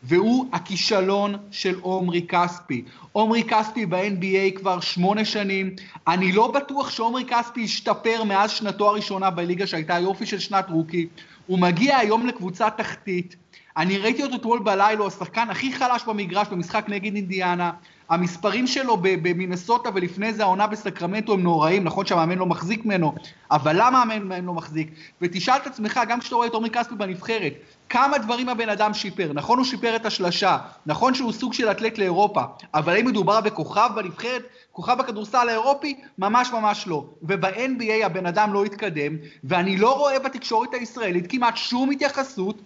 והוא 0.03 0.45
הכישלון 0.53 1.35
של 1.51 1.79
עומרי 1.81 2.27
כספי. 2.27 2.83
עומרי 3.11 3.43
כספי 3.43 3.85
ב-NBA 3.85 4.57
כבר 4.57 4.79
שמונה 4.79 5.25
שנים, 5.25 5.75
אני 6.07 6.31
לא 6.31 6.51
בטוח 6.51 6.89
שעומרי 6.89 7.25
כספי 7.25 7.63
השתפר 7.63 8.23
מאז 8.23 8.51
שנתו 8.51 8.89
הראשונה 8.89 9.29
בליגה 9.29 9.67
שהייתה 9.67 9.99
יופי 9.99 10.25
של 10.25 10.39
שנת 10.39 10.69
רוקי, 10.69 11.07
הוא 11.47 11.59
מגיע 11.59 11.97
היום 11.97 12.27
לקבוצה 12.27 12.69
תחתית, 12.69 13.35
אני 13.77 13.97
ראיתי 13.97 14.23
אותו 14.23 14.35
אתמול 14.35 14.59
בלילה, 14.59 14.99
הוא 14.99 15.07
השחקן 15.07 15.49
הכי 15.49 15.73
חלש 15.73 16.03
במגרש 16.03 16.47
במשחק 16.47 16.85
נגד 16.87 17.15
אינדיאנה, 17.15 17.71
המספרים 18.09 18.67
שלו 18.67 18.97
במינסוטה 19.01 19.89
ולפני 19.93 20.33
זה 20.33 20.43
העונה 20.43 20.67
בסקרמנטו 20.67 21.33
הם 21.33 21.43
נוראים, 21.43 21.83
נכון 21.83 22.05
שהמאמן 22.05 22.37
לא 22.37 22.45
מחזיק 22.45 22.85
ממנו, 22.85 23.13
אבל 23.51 23.75
למה 23.79 24.01
המאמן 24.01 24.45
לא 24.45 24.53
מחזיק? 24.53 24.91
ותשאל 25.21 25.55
את 25.55 25.67
עצמך, 25.67 25.99
גם 26.07 26.19
כשאתה 26.19 26.35
רואה 26.35 26.47
את 26.47 26.53
עומרי 26.53 26.69
כספי 26.69 26.95
בנבחרת, 26.95 27.53
כמה 27.89 28.17
דברים 28.17 28.49
הבן 28.49 28.69
אדם 28.69 28.93
שיפר, 28.93 29.31
נכון 29.33 29.57
הוא 29.57 29.65
שיפר 29.65 29.95
את 29.95 30.05
השלשה, 30.05 30.57
נכון 30.85 31.13
שהוא 31.13 31.31
סוג 31.31 31.53
של 31.53 31.71
אתלט 31.71 31.97
לאירופה, 31.97 32.41
אבל 32.73 32.93
האם 32.93 33.05
מדובר 33.05 33.41
בכוכב 33.41 33.89
בנבחרת, 33.95 34.43
כוכב 34.71 34.97
בכדורסל 34.99 35.49
האירופי? 35.49 35.99
ממש 36.17 36.51
ממש 36.51 36.87
לא. 36.87 37.05
וב-NBA 37.23 38.05
הבן 38.05 38.25
אדם 38.25 38.53
לא 38.53 38.65
התקדם, 38.65 39.17
ואני 39.43 39.77
לא 39.77 39.97
רואה 39.97 40.19
בתקשורת 40.19 40.73
הישראלית 40.73 41.25
כמעט 41.31 41.57
שום 41.57 41.91
התייחסות 41.91 42.61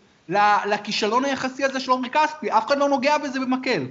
לכישלון 0.70 1.26
היחסי 1.26 1.64
הזה 1.64 1.80
של 1.80 1.92
עומרי 1.92 2.10
כספי, 2.10 2.52
אף 2.52 2.68
אחד 2.68 2.78
לא 2.78 2.90
נוגע 2.90 3.18
בזה 3.18 3.40
במקל. 3.40 3.84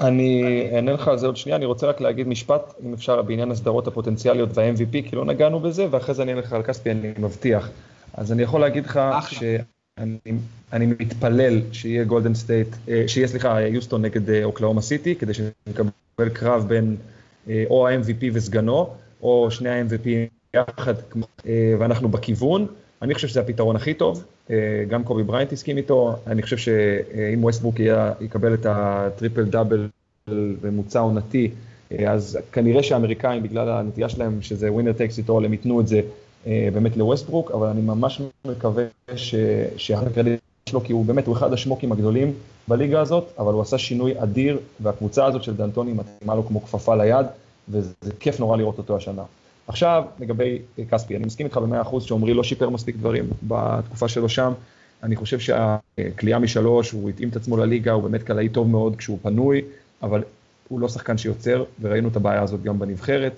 אני 0.00 0.68
אענה 0.74 0.92
לך 0.92 1.08
על 1.08 1.18
זה 1.18 1.26
עוד 1.26 1.36
שנייה, 1.36 1.56
אני 1.56 1.64
רוצה 1.64 1.86
רק 1.86 2.00
להגיד 2.00 2.28
משפט, 2.28 2.74
אם 2.84 2.92
אפשר, 2.94 3.22
בעניין 3.22 3.50
הסדרות 3.50 3.86
הפוטנציאליות 3.86 4.50
וה-MVP, 4.54 5.10
כי 5.10 5.16
לא 5.16 5.24
נגענו 5.24 5.60
בזה, 5.60 5.86
ואחרי 5.90 6.14
זה 6.14 6.22
אני 6.22 6.30
אענה 6.30 6.42
לך 6.42 6.52
על 6.52 6.62
כספי, 6.62 6.90
אני 6.90 7.12
מבטיח. 7.18 7.68
אז 8.14 8.32
אני 8.32 8.42
יכול 8.42 8.60
להגיד 8.60 8.86
לך 8.86 9.00
שאני 9.98 10.86
מתפלל 10.86 11.60
שיהיה 11.72 12.04
גולדן 12.04 12.34
סטייט, 12.34 12.68
אה, 12.88 13.04
שיהיה, 13.06 13.28
סליחה, 13.28 13.60
יוסטון 13.60 14.02
נגד 14.02 14.30
אה, 14.30 14.44
אוקלהומה 14.44 14.82
סיטי, 14.82 15.14
כדי 15.14 15.34
שנקבל 15.34 16.28
קרב 16.32 16.68
בין 16.68 16.96
אה, 17.48 17.64
או 17.70 17.88
ה-MVP 17.88 18.24
וסגנו, 18.32 18.94
או 19.22 19.50
שני 19.50 19.68
ה-MVP 19.70 20.08
יחד, 20.54 20.94
ואנחנו 21.78 22.08
בכיוון. 22.08 22.66
אני 23.02 23.14
חושב 23.14 23.28
שזה 23.28 23.40
הפתרון 23.40 23.76
הכי 23.76 23.94
טוב, 23.94 24.24
גם 24.88 25.04
קובי 25.04 25.22
בריינט 25.22 25.52
הסכים 25.52 25.76
איתו, 25.76 26.16
אני 26.26 26.42
חושב 26.42 26.56
שאם 26.56 27.44
ווסטברוק 27.44 27.80
יקבל 28.20 28.54
את 28.54 28.66
הטריפל 28.68 29.44
דאבל 29.44 29.88
בממוצע 30.62 31.00
עונתי, 31.00 31.50
אז 32.06 32.38
כנראה 32.52 32.82
שהאמריקאים, 32.82 33.42
בגלל 33.42 33.68
הנטייה 33.68 34.08
שלהם 34.08 34.42
שזה 34.42 34.72
winner 34.72 34.92
takes 34.92 35.18
it 35.18 35.25
all, 35.25 35.40
הם 35.44 35.52
ייתנו 35.52 35.80
את 35.80 35.88
זה 35.88 36.00
אה, 36.46 36.68
באמת 36.72 36.96
לווסטברוק, 36.96 37.50
אבל 37.50 37.66
אני 37.66 37.80
ממש 37.80 38.20
מקווה 38.44 38.84
שהקרדיט 39.76 40.40
שלו, 40.68 40.80
כי 40.80 40.92
הוא 40.92 41.04
באמת, 41.04 41.26
הוא 41.26 41.36
אחד 41.36 41.52
השמוקים 41.52 41.92
הגדולים 41.92 42.32
בליגה 42.68 43.00
הזאת, 43.00 43.24
אבל 43.38 43.52
הוא 43.52 43.62
עשה 43.62 43.78
שינוי 43.78 44.22
אדיר, 44.22 44.58
והקבוצה 44.80 45.26
הזאת 45.26 45.42
של 45.42 45.56
דנטוני 45.56 45.92
מתאימה 45.92 46.34
לו 46.34 46.46
כמו 46.46 46.60
כפפה 46.60 46.96
ליד, 46.96 47.26
וזה 47.68 47.94
כיף 48.20 48.40
נורא 48.40 48.56
לראות 48.56 48.78
אותו 48.78 48.96
השנה. 48.96 49.22
עכשיו, 49.68 50.04
לגבי 50.20 50.58
אה, 50.78 50.84
כספי, 50.90 51.16
אני 51.16 51.24
מסכים 51.24 51.46
איתך 51.46 51.56
במאה 51.56 51.80
אחוז 51.80 52.04
שעמרי 52.04 52.34
לא 52.34 52.44
שיפר 52.44 52.70
מספיק 52.70 52.96
דברים 52.96 53.30
בתקופה 53.42 54.08
שלו 54.08 54.28
שם. 54.28 54.52
אני 55.02 55.16
חושב 55.16 55.38
שהקליעה 55.38 56.38
משלוש, 56.38 56.90
הוא 56.90 57.10
התאים 57.10 57.28
את 57.28 57.36
עצמו 57.36 57.56
לליגה, 57.56 57.92
הוא 57.92 58.02
באמת 58.02 58.22
קלעי 58.22 58.48
טוב 58.48 58.68
מאוד 58.68 58.96
כשהוא 58.96 59.18
פנוי, 59.22 59.62
אבל 60.02 60.22
הוא 60.68 60.80
לא 60.80 60.88
שחקן 60.88 61.18
שיוצר, 61.18 61.64
וראינו 61.80 62.08
את 62.08 62.16
הבעיה 62.16 62.42
הזאת 62.42 62.62
גם 62.62 62.78
בנבחרת. 62.78 63.32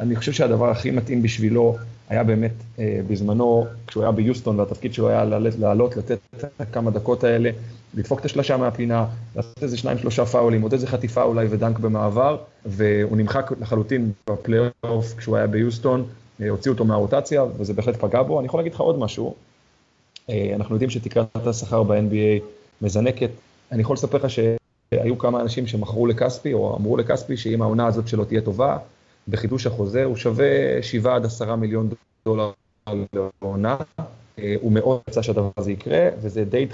אני 0.00 0.16
חושב 0.16 0.32
שהדבר 0.32 0.70
הכי 0.70 0.90
מתאים 0.90 1.22
בשבילו 1.22 1.76
היה 2.08 2.24
באמת 2.24 2.52
אה, 2.78 3.00
בזמנו, 3.08 3.66
כשהוא 3.86 4.02
היה 4.02 4.12
ביוסטון 4.12 4.60
והתפקיד 4.60 4.94
שלו 4.94 5.08
היה 5.08 5.24
לעלות, 5.58 5.96
לתת 5.96 6.18
את 6.36 6.66
כמה 6.72 6.90
דקות 6.90 7.24
האלה, 7.24 7.50
לדפוק 7.94 8.20
את 8.20 8.24
השלושה 8.24 8.56
מהפינה, 8.56 9.06
לעשות 9.36 9.62
איזה 9.62 9.76
שניים 9.76 9.98
שלושה 9.98 10.26
פאולים, 10.26 10.62
עוד 10.62 10.72
איזה 10.72 10.86
חטיפה 10.86 11.22
אולי 11.22 11.46
ודנק 11.50 11.78
במעבר, 11.78 12.36
והוא 12.66 13.16
נמחק 13.16 13.50
לחלוטין 13.60 14.12
בפלייאוף 14.30 15.14
כשהוא 15.16 15.36
היה 15.36 15.46
ביוסטון, 15.46 16.04
אה, 16.42 16.48
הוציאו 16.48 16.74
אותו 16.74 16.84
מהרוטציה 16.84 17.44
וזה 17.58 17.74
בהחלט 17.74 17.96
פגע 17.96 18.22
בו. 18.22 18.38
אני 18.38 18.46
יכול 18.46 18.60
להגיד 18.60 18.74
לך 18.74 18.80
עוד 18.80 18.98
משהו, 18.98 19.34
אה, 20.30 20.52
אנחנו 20.54 20.74
יודעים 20.74 20.90
שתקרת 20.90 21.46
השכר 21.46 21.82
ב-NBA 21.82 22.42
מזנקת, 22.82 23.30
אני 23.72 23.80
יכול 23.82 23.94
לספר 23.94 24.18
לך 24.18 24.30
שהיו 24.30 25.18
כמה 25.18 25.40
אנשים 25.40 25.66
שמכרו 25.66 26.06
לכספי 26.06 26.52
או 26.52 26.76
אמרו 26.76 26.96
לכספי 26.96 27.36
שאם 27.36 27.62
העונה 27.62 27.86
הזאת 27.86 28.08
שלו 28.08 28.24
תהיה 28.24 28.40
טובה, 28.40 28.78
בחידוש 29.28 29.66
החוזה, 29.66 30.04
הוא 30.04 30.16
שווה 30.16 30.82
7 30.82 31.14
עד 31.14 31.24
10 31.24 31.56
מיליון 31.56 31.88
דולר 32.24 32.50
לעונה. 33.42 33.76
אה, 34.38 34.54
הוא 34.60 34.72
מאוד 34.72 35.00
רצה 35.08 35.22
שהדבר 35.22 35.50
הזה 35.56 35.72
יקרה, 35.72 36.08
וזה 36.22 36.44
די 36.44 36.66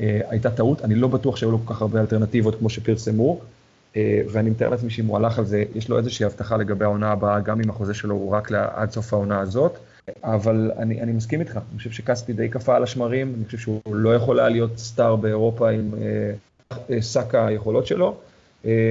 אה, 0.00 0.20
הייתה 0.28 0.50
טעות, 0.50 0.84
אני 0.84 0.94
לא 0.94 1.08
בטוח 1.08 1.36
שהיו 1.36 1.50
לו 1.50 1.58
כל 1.64 1.74
כך 1.74 1.82
הרבה 1.82 2.00
אלטרנטיבות 2.00 2.58
כמו 2.58 2.70
שפרסמו, 2.70 3.40
אה, 3.96 4.20
ואני 4.32 4.50
מתאר 4.50 4.68
לעצמי 4.68 4.90
שאם 4.90 5.06
הוא 5.06 5.16
הלך 5.16 5.38
על 5.38 5.44
זה, 5.44 5.64
יש 5.74 5.88
לו 5.88 5.98
איזושהי 5.98 6.26
הבטחה 6.26 6.56
לגבי 6.56 6.84
העונה 6.84 7.12
הבאה, 7.12 7.40
גם 7.40 7.60
אם 7.60 7.70
החוזה 7.70 7.94
שלו 7.94 8.14
הוא 8.14 8.30
רק 8.30 8.52
עד 8.52 8.90
סוף 8.90 9.12
העונה 9.12 9.40
הזאת. 9.40 9.78
אבל 10.24 10.70
אני, 10.78 11.00
אני 11.00 11.12
מסכים 11.12 11.40
איתך, 11.40 11.56
אני 11.56 11.78
חושב 11.78 11.90
שכספי 11.90 12.32
די 12.32 12.48
קפא 12.48 12.72
על 12.72 12.82
השמרים, 12.82 13.34
אני 13.36 13.44
חושב 13.44 13.58
שהוא 13.58 13.80
לא 13.86 14.14
יכול 14.14 14.40
היה 14.40 14.48
להיות 14.48 14.78
סטאר 14.78 15.16
באירופה 15.16 15.70
עם 15.70 15.90
שק 17.00 17.34
היכולות 17.34 17.86
שלו, 17.86 18.16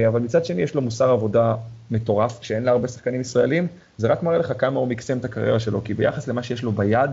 אבל 0.08 0.20
מצד 0.20 0.44
שני 0.44 0.62
יש 0.62 0.74
לו 0.74 0.82
מוסר 0.82 1.10
עבודה 1.10 1.54
מטורף, 1.92 2.42
שאין 2.42 2.62
לה 2.62 2.70
הרבה 2.70 2.88
שחקנים 2.88 3.20
ישראלים, 3.20 3.66
זה 3.98 4.08
רק 4.08 4.22
מראה 4.22 4.38
לך 4.38 4.52
כמה 4.58 4.78
הוא 4.78 4.88
מקסם 4.88 5.18
את 5.18 5.24
הקריירה 5.24 5.60
שלו, 5.60 5.84
כי 5.84 5.94
ביחס 5.94 6.28
למה 6.28 6.42
שיש 6.42 6.62
לו 6.62 6.72
ביד, 6.72 7.10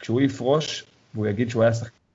כשהוא 0.00 0.20
יפרוש, 0.20 0.84
והוא 1.14 1.26
יגיד 1.26 1.50
שהוא 1.50 1.62
היה 1.62 1.72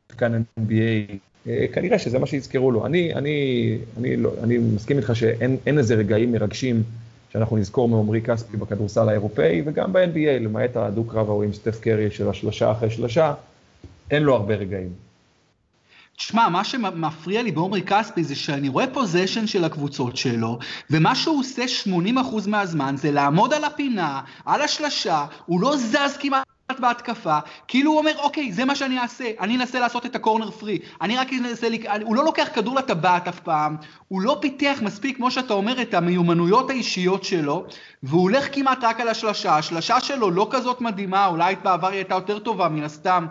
שחקן 0.10 0.42
NBA, 0.60 1.14
אה, 1.48 1.66
כנראה 1.74 2.00
שזה 2.00 2.20
מה 2.20 2.26
שיזכרו 2.28 2.72
לו. 2.72 2.86
אני, 2.86 3.14
אני, 3.14 3.78
אני, 3.98 4.18
לא, 4.18 4.32
אני 4.44 4.58
מסכים 4.58 4.98
איתך 4.98 5.16
שאין 5.16 5.78
איזה 5.78 5.96
רגעים 5.96 6.32
מרגשים 6.32 6.84
שאנחנו 7.34 7.58
נזכור 7.58 7.88
מעומרי 7.88 8.22
כספי 8.22 8.58
בכדורסל 8.58 9.10
האירופאי, 9.10 9.62
וגם 9.66 9.94
ב-NBA, 9.94 10.44
למעט 10.44 10.76
הדו-קרב 10.76 11.30
ההוא 11.30 11.44
עם 11.44 11.54
סטף 11.54 11.80
קרי 11.80 12.12
של 12.12 12.30
השלושה 12.30 12.72
אחרי 12.72 12.90
שלושה, 12.90 13.34
אין 14.12 14.24
לו 14.24 14.36
הרבה 14.36 14.56
רגעים. 14.56 14.90
תשמע, 16.18 16.50
מה 16.50 16.64
שמפריע 16.64 17.44
לי 17.44 17.52
בעומרי 17.52 17.82
כספי 17.82 18.24
זה 18.24 18.36
שאני 18.36 18.70
רואה 18.70 18.88
פוזיישן 18.88 19.48
של 19.48 19.64
הקבוצות 19.64 20.18
שלו, 20.18 20.60
ומה 20.90 21.16
שהוא 21.16 21.40
עושה 21.40 21.64
80% 21.86 21.90
מהזמן 22.48 22.96
זה 22.98 23.12
לעמוד 23.12 23.54
על 23.54 23.64
הפינה, 23.64 24.22
על 24.46 24.62
השלשה, 24.62 25.26
הוא 25.46 25.62
לא 25.62 25.78
זז 25.78 26.18
כמעט 26.20 26.46
בהתקפה, 26.80 27.40
כאילו 27.68 27.92
הוא 27.92 28.00
אומר, 28.00 28.12
אוקיי, 28.18 28.52
זה 28.52 28.66
מה 28.66 28.76
שאני 28.76 29.00
אעשה, 29.00 29.32
אני 29.40 29.58
אנסה 29.58 29.80
לעשות 29.80 30.06
את 30.06 30.16
הקורנר 30.16 30.52
פרי, 30.52 30.80
אני 31.02 31.18
רק 31.18 31.34
אנסה, 31.34 31.70
לק... 31.70 31.86
הוא 32.04 32.16
לא 32.16 32.26
לוקח 32.26 32.48
כדור 32.54 32.76
לטבעת 32.76 33.28
אף 33.28 33.40
פעם, 33.40 33.78
הוא 34.08 34.22
לא 34.22 34.38
פיתח 34.42 34.78
מספיק, 34.82 35.18
כמו 35.18 35.32
שאתה 35.32 35.54
אומר, 35.54 35.82
את 35.82 35.94
המיומנויות 35.94 36.70
האישיות 36.70 37.24
שלו, 37.24 37.66
והוא 38.04 38.22
הולך 38.22 38.48
כמעט 38.52 38.84
רק 38.84 39.00
על 39.00 39.08
השלשה, 39.08 39.58
השלשה 39.58 40.00
שלו 40.00 40.32
לא 40.32 40.48
כזאת 40.52 40.82
מדהימה, 40.82 41.26
אולי 41.26 41.56
בעבר 41.64 41.88
היא 41.88 41.96
הייתה 41.96 42.16
יותר 42.16 42.40
טובה 42.40 42.70
מן 42.70 42.84
הסתם, 42.84 43.28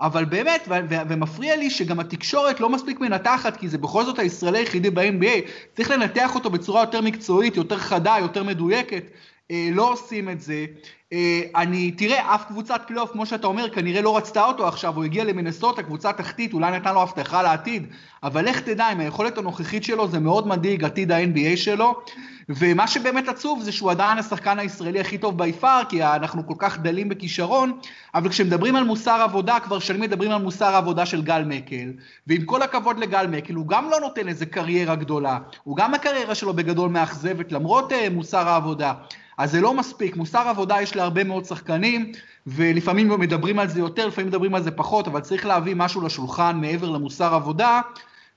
אבל 0.00 0.24
באמת, 0.24 0.68
ומפריע 1.08 1.56
לי 1.56 1.70
שגם 1.70 2.00
התקשורת 2.00 2.60
לא 2.60 2.68
מספיק 2.68 3.00
מנתחת, 3.00 3.56
כי 3.56 3.68
זה 3.68 3.78
בכל 3.78 4.04
זאת 4.04 4.18
הישראלי 4.18 4.58
היחידי 4.58 4.90
ב-NBA, 4.90 5.50
צריך 5.76 5.90
לנתח 5.90 6.34
אותו 6.34 6.50
בצורה 6.50 6.82
יותר 6.82 7.00
מקצועית, 7.00 7.56
יותר 7.56 7.78
חדה, 7.78 8.16
יותר 8.20 8.42
מדויקת. 8.42 9.04
אה, 9.50 9.68
לא 9.72 9.92
עושים 9.92 10.30
את 10.30 10.40
זה. 10.40 10.66
אה, 11.12 11.42
אני, 11.56 11.90
תראה, 11.90 12.34
אף 12.34 12.44
קבוצת 12.44 12.80
פלייאוף, 12.86 13.12
כמו 13.12 13.26
שאתה 13.26 13.46
אומר, 13.46 13.70
כנראה 13.70 14.02
לא 14.02 14.16
רצתה 14.16 14.44
אותו 14.44 14.68
עכשיו, 14.68 14.96
הוא 14.96 15.04
הגיע 15.04 15.24
למנסות, 15.24 15.78
הקבוצה 15.78 16.12
תחתית, 16.12 16.52
אולי 16.52 16.70
נתן 16.70 16.94
לו 16.94 17.02
הבטחה 17.02 17.42
לעתיד, 17.42 17.86
אבל 18.22 18.48
לך 18.48 18.60
תדע, 18.60 18.86
עם 18.86 19.00
היכולת 19.00 19.38
הנוכחית 19.38 19.84
שלו, 19.84 20.08
זה 20.08 20.18
מאוד 20.18 20.48
מדאיג, 20.48 20.84
עתיד 20.84 21.12
ה-NBA 21.12 21.56
שלו, 21.56 22.00
ומה 22.48 22.86
שבאמת 22.86 23.28
עצוב 23.28 23.62
זה 23.62 23.72
שהוא 23.72 23.90
עדיין 23.90 24.18
השחקן 24.18 24.58
הישראלי 24.58 25.00
הכי 25.00 25.18
טוב 25.18 25.38
ביפר, 25.38 25.80
כי 25.88 26.04
אנחנו 26.04 26.46
כל 26.46 26.54
כך 26.58 26.78
דלים 26.78 27.08
בכישרון, 27.08 27.78
אבל 28.14 28.28
כשמדברים 28.28 28.76
על 28.76 28.84
מוסר 28.84 29.20
עבודה, 29.22 29.60
כבר 29.60 29.78
שנים 29.78 30.00
מדברים 30.00 30.30
על 30.30 30.42
מוסר 30.42 30.76
עבודה 30.76 31.06
של 31.06 31.22
גל 31.22 31.44
מקל, 31.46 31.92
ועם 32.26 32.44
כל 32.44 32.62
הכבוד 32.62 32.98
לגל 32.98 33.26
מקל, 33.26 33.54
הוא 33.54 33.68
גם 33.68 33.90
לא 33.90 34.00
נותן 34.00 34.28
איזה 34.28 34.46
קריירה 34.46 34.94
גדולה, 34.94 35.38
הוא 35.64 35.76
גם 35.76 35.94
הקריירה 35.94 36.34
שלו 36.34 36.54
בגדול 36.54 36.90
מאכזבת, 36.90 37.52
למרות 37.52 37.92
uh, 37.92 37.94
מוסר 38.10 38.48
העבודה. 38.48 38.92
אז 39.38 39.50
זה 39.50 39.60
לא 39.60 39.74
מספיק, 39.74 40.16
מוסר 40.16 40.48
עבודה 40.48 40.82
יש 40.82 40.96
להרבה 40.96 41.24
מאוד 41.24 41.44
שחקנים, 41.44 42.12
ולפעמים 42.46 43.20
מדברים 43.20 43.58
על 43.58 43.68
זה 43.68 43.80
יותר, 43.80 44.06
לפעמים 44.06 44.28
מדברים 44.28 44.54
על 44.54 44.62
זה 44.62 44.70
פחות, 44.70 45.08
אבל 45.08 45.20
צריך 45.20 45.46
להביא 45.46 45.74
משהו 45.76 46.00
לשולחן 46.00 46.58
מעבר 46.60 46.90
למוסר 46.90 47.34
עבודה, 47.34 47.80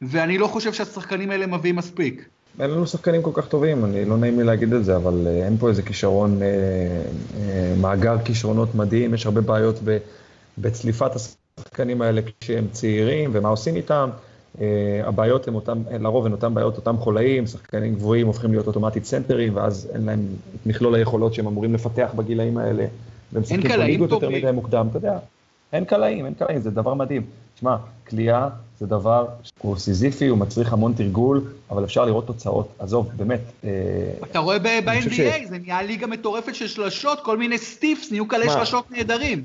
ואני 0.01 0.37
לא 0.37 0.47
חושב 0.47 0.73
שהשחקנים 0.73 1.31
האלה 1.31 1.47
מביאים 1.47 1.75
מספיק. 1.75 2.25
אין 2.59 2.69
לנו 2.69 2.87
שחקנים 2.87 3.21
כל 3.21 3.31
כך 3.33 3.47
טובים, 3.47 3.85
אני 3.85 4.05
לא 4.05 4.17
נעים 4.17 4.39
לי 4.39 4.43
להגיד 4.45 4.73
את 4.73 4.85
זה, 4.85 4.95
אבל 4.95 5.27
אה, 5.27 5.45
אין 5.45 5.57
פה 5.57 5.69
איזה 5.69 5.81
כישרון, 5.81 6.41
אה, 6.41 6.47
אה, 6.47 7.73
מאגר 7.81 8.17
כישרונות 8.25 8.75
מדהים, 8.75 9.13
יש 9.13 9.25
הרבה 9.25 9.41
בעיות 9.41 9.79
בצליפת 10.57 11.11
השחקנים 11.15 12.01
האלה 12.01 12.21
כשהם 12.41 12.67
צעירים, 12.71 13.29
ומה 13.33 13.49
עושים 13.49 13.75
איתם. 13.75 14.09
הבעיות 15.03 15.47
הן 15.47 15.53
אותם, 15.53 15.81
לרוב 15.99 16.25
הן 16.25 16.31
אותן 16.31 16.53
בעיות, 16.53 16.77
אותם 16.77 16.97
חולאים, 16.97 17.47
שחקנים 17.47 17.95
גבוהים 17.95 18.27
הופכים 18.27 18.51
להיות 18.51 18.67
אוטומטית 18.67 19.05
סנטרים, 19.05 19.55
ואז 19.55 19.91
אין 19.93 20.05
להם 20.05 20.19
את 20.55 20.65
מכלול 20.65 20.95
היכולות 20.95 21.33
שהם 21.33 21.47
אמורים 21.47 21.73
לפתח 21.73 22.11
בגילאים 22.15 22.57
האלה. 22.57 22.85
והם 23.31 23.41
משחקים 23.43 23.71
בליגות 23.71 24.09
יותר 24.09 24.29
מדי 24.29 24.51
מוקדם, 24.51 24.87
אתה 24.89 24.97
יודע. 24.97 25.17
אין 25.73 25.85
קלעים, 25.85 26.25
אין 26.25 26.33
קלעים, 26.33 26.61
זה 26.61 26.71
דבר 26.71 26.93
מדהים. 26.93 27.25
תשמע, 27.55 27.75
קליעה 28.09 28.49
זה 28.79 28.85
דבר 28.85 29.25
שהוא 29.43 29.77
סיזיפי, 29.77 30.27
הוא 30.27 30.37
מצריך 30.37 30.73
המון 30.73 30.93
תרגול, 30.93 31.41
אבל 31.69 31.83
אפשר 31.83 32.05
לראות 32.05 32.27
תוצאות. 32.27 32.67
עזוב, 32.79 33.09
באמת. 33.15 33.39
אה, 33.63 33.69
אתה 34.23 34.39
רואה 34.39 34.59
ב-NBA, 34.59 35.09
ש... 35.09 35.21
זה 35.49 35.57
נהיה 35.57 35.81
ליגה 35.81 36.07
מטורפת 36.07 36.55
של 36.55 36.67
שלשות, 36.67 37.19
כל 37.23 37.37
מיני 37.37 37.57
סטיפס, 37.57 38.11
נהיו 38.11 38.27
כאלה 38.27 38.49
שלשות 38.49 38.91
נהדרים. 38.91 39.43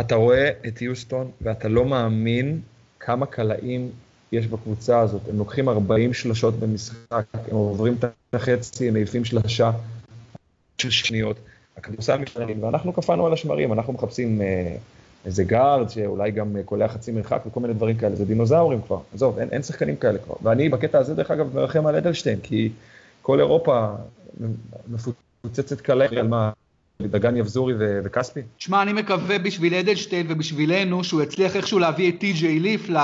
אתה 0.00 0.14
רואה 0.14 0.50
את 0.68 0.82
יוסטון, 0.82 1.30
ואתה 1.42 1.68
לא 1.68 1.84
מאמין 1.84 2.60
כמה 3.00 3.26
קלעים 3.26 3.90
יש 4.32 4.46
בקבוצה 4.46 5.00
הזאת. 5.00 5.20
הם 5.28 5.38
לוקחים 5.38 5.68
40 5.68 6.14
שלשות 6.14 6.54
במשחק, 6.54 7.24
הם 7.34 7.56
עוברים 7.56 7.96
את 7.98 8.34
החצי, 8.34 8.88
הם 8.88 8.94
מעיפים 8.94 9.24
שלשה 9.24 9.70
של 10.78 10.90
שניות. 10.90 11.36
הכדורסל 11.76 12.16
משתנים, 12.16 12.62
ואנחנו 12.62 12.92
קפאנו 12.92 13.26
על 13.26 13.32
השמרים, 13.32 13.72
אנחנו 13.72 13.92
מחפשים... 13.92 14.42
אה, 14.42 14.76
איזה 15.26 15.44
גארד 15.44 15.90
שאולי 15.90 16.30
גם 16.30 16.56
קולע 16.64 16.88
חצי 16.88 17.12
מרחק 17.12 17.42
וכל 17.46 17.60
מיני 17.60 17.74
דברים 17.74 17.96
כאלה, 17.96 18.16
זה 18.16 18.24
דינוזאורים 18.24 18.82
כבר, 18.82 18.98
עזוב, 19.14 19.38
אין, 19.38 19.48
אין 19.52 19.62
שחקנים 19.62 19.96
כאלה 19.96 20.18
כבר. 20.18 20.34
ואני 20.42 20.68
בקטע 20.68 20.98
הזה, 20.98 21.14
דרך 21.14 21.30
אגב, 21.30 21.54
מרחם 21.54 21.86
על 21.86 21.96
אדלשטיין, 21.96 22.38
כי 22.42 22.72
כל 23.22 23.40
אירופה 23.40 23.88
מפוצצת 24.88 25.80
קלה 25.80 26.04
על 26.04 26.28
מה, 26.28 26.50
דגן 27.02 27.36
יבזורי 27.36 27.74
וכספי? 28.04 28.40
תשמע, 28.58 28.82
אני 28.82 28.92
מקווה 28.92 29.38
בשביל 29.38 29.74
אדלשטיין 29.74 30.26
ובשבילנו 30.28 31.04
שהוא 31.04 31.22
יצליח 31.22 31.56
איכשהו 31.56 31.78
להביא 31.78 32.12
את 32.12 32.18
טי.ג'יי 32.18 32.60
ליף, 32.60 32.90
ל... 32.90 32.96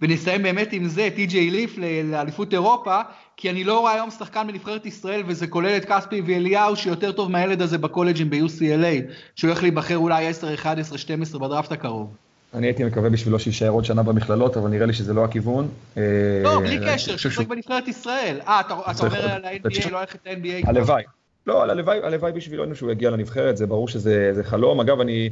ונסיים 0.00 0.42
באמת 0.42 0.72
עם 0.72 0.88
זה, 0.88 1.08
טי.ג'יי 1.14 1.50
ליף 1.50 1.78
לאליפות 2.04 2.52
אירופה, 2.52 3.00
כי 3.36 3.50
אני 3.50 3.64
לא 3.64 3.80
רואה 3.80 3.92
היום 3.92 4.10
שחקן 4.10 4.46
בנבחרת 4.46 4.86
ישראל, 4.86 5.22
וזה 5.26 5.46
כולל 5.46 5.76
את 5.76 5.84
כספי 5.84 6.22
ואליהו, 6.26 6.76
שיותר 6.76 7.12
טוב 7.12 7.30
מהילד 7.30 7.62
הזה 7.62 7.78
בקולג'ים 7.78 8.30
ב-UCLA, 8.30 9.12
שהוא 9.34 9.48
הולך 9.48 9.62
להיבחר 9.62 9.96
אולי 9.96 10.26
10, 10.26 10.54
11, 10.54 10.98
12 10.98 11.40
בדראפט 11.40 11.72
הקרוב. 11.72 12.14
אני 12.54 12.66
הייתי 12.66 12.84
מקווה 12.84 13.10
בשבילו 13.10 13.38
שיישאר 13.38 13.68
עוד 13.68 13.84
שנה 13.84 14.02
במכללות, 14.02 14.56
אבל 14.56 14.70
נראה 14.70 14.86
לי 14.86 14.92
שזה 14.92 15.14
לא 15.14 15.24
הכיוון. 15.24 15.68
לא, 15.96 16.60
בלי 16.60 16.78
קשר, 16.86 17.16
שישחק 17.16 17.46
בנבחרת 17.46 17.88
ישראל. 17.88 18.40
אה, 18.48 18.60
אתה 18.60 19.06
אומר 19.06 19.30
על 19.30 19.44
ה-NBA, 19.44 19.90
לא 19.90 19.96
הולך 19.96 20.14
את 20.14 20.26
ה-NBA? 20.26 20.68
הלוואי. 20.68 21.02
לא, 21.46 21.62
הלוואי, 21.62 21.98
הלוואי 22.02 22.32
בשבילנו 22.32 22.74
שהוא 22.74 22.92
יגיע 22.92 23.10
לנבחרת, 23.10 23.56
זה 23.56 23.66
ברור 23.66 23.88
שזה 23.88 24.40
חלום. 24.42 24.80
אגב, 24.80 25.00
אני, 25.00 25.30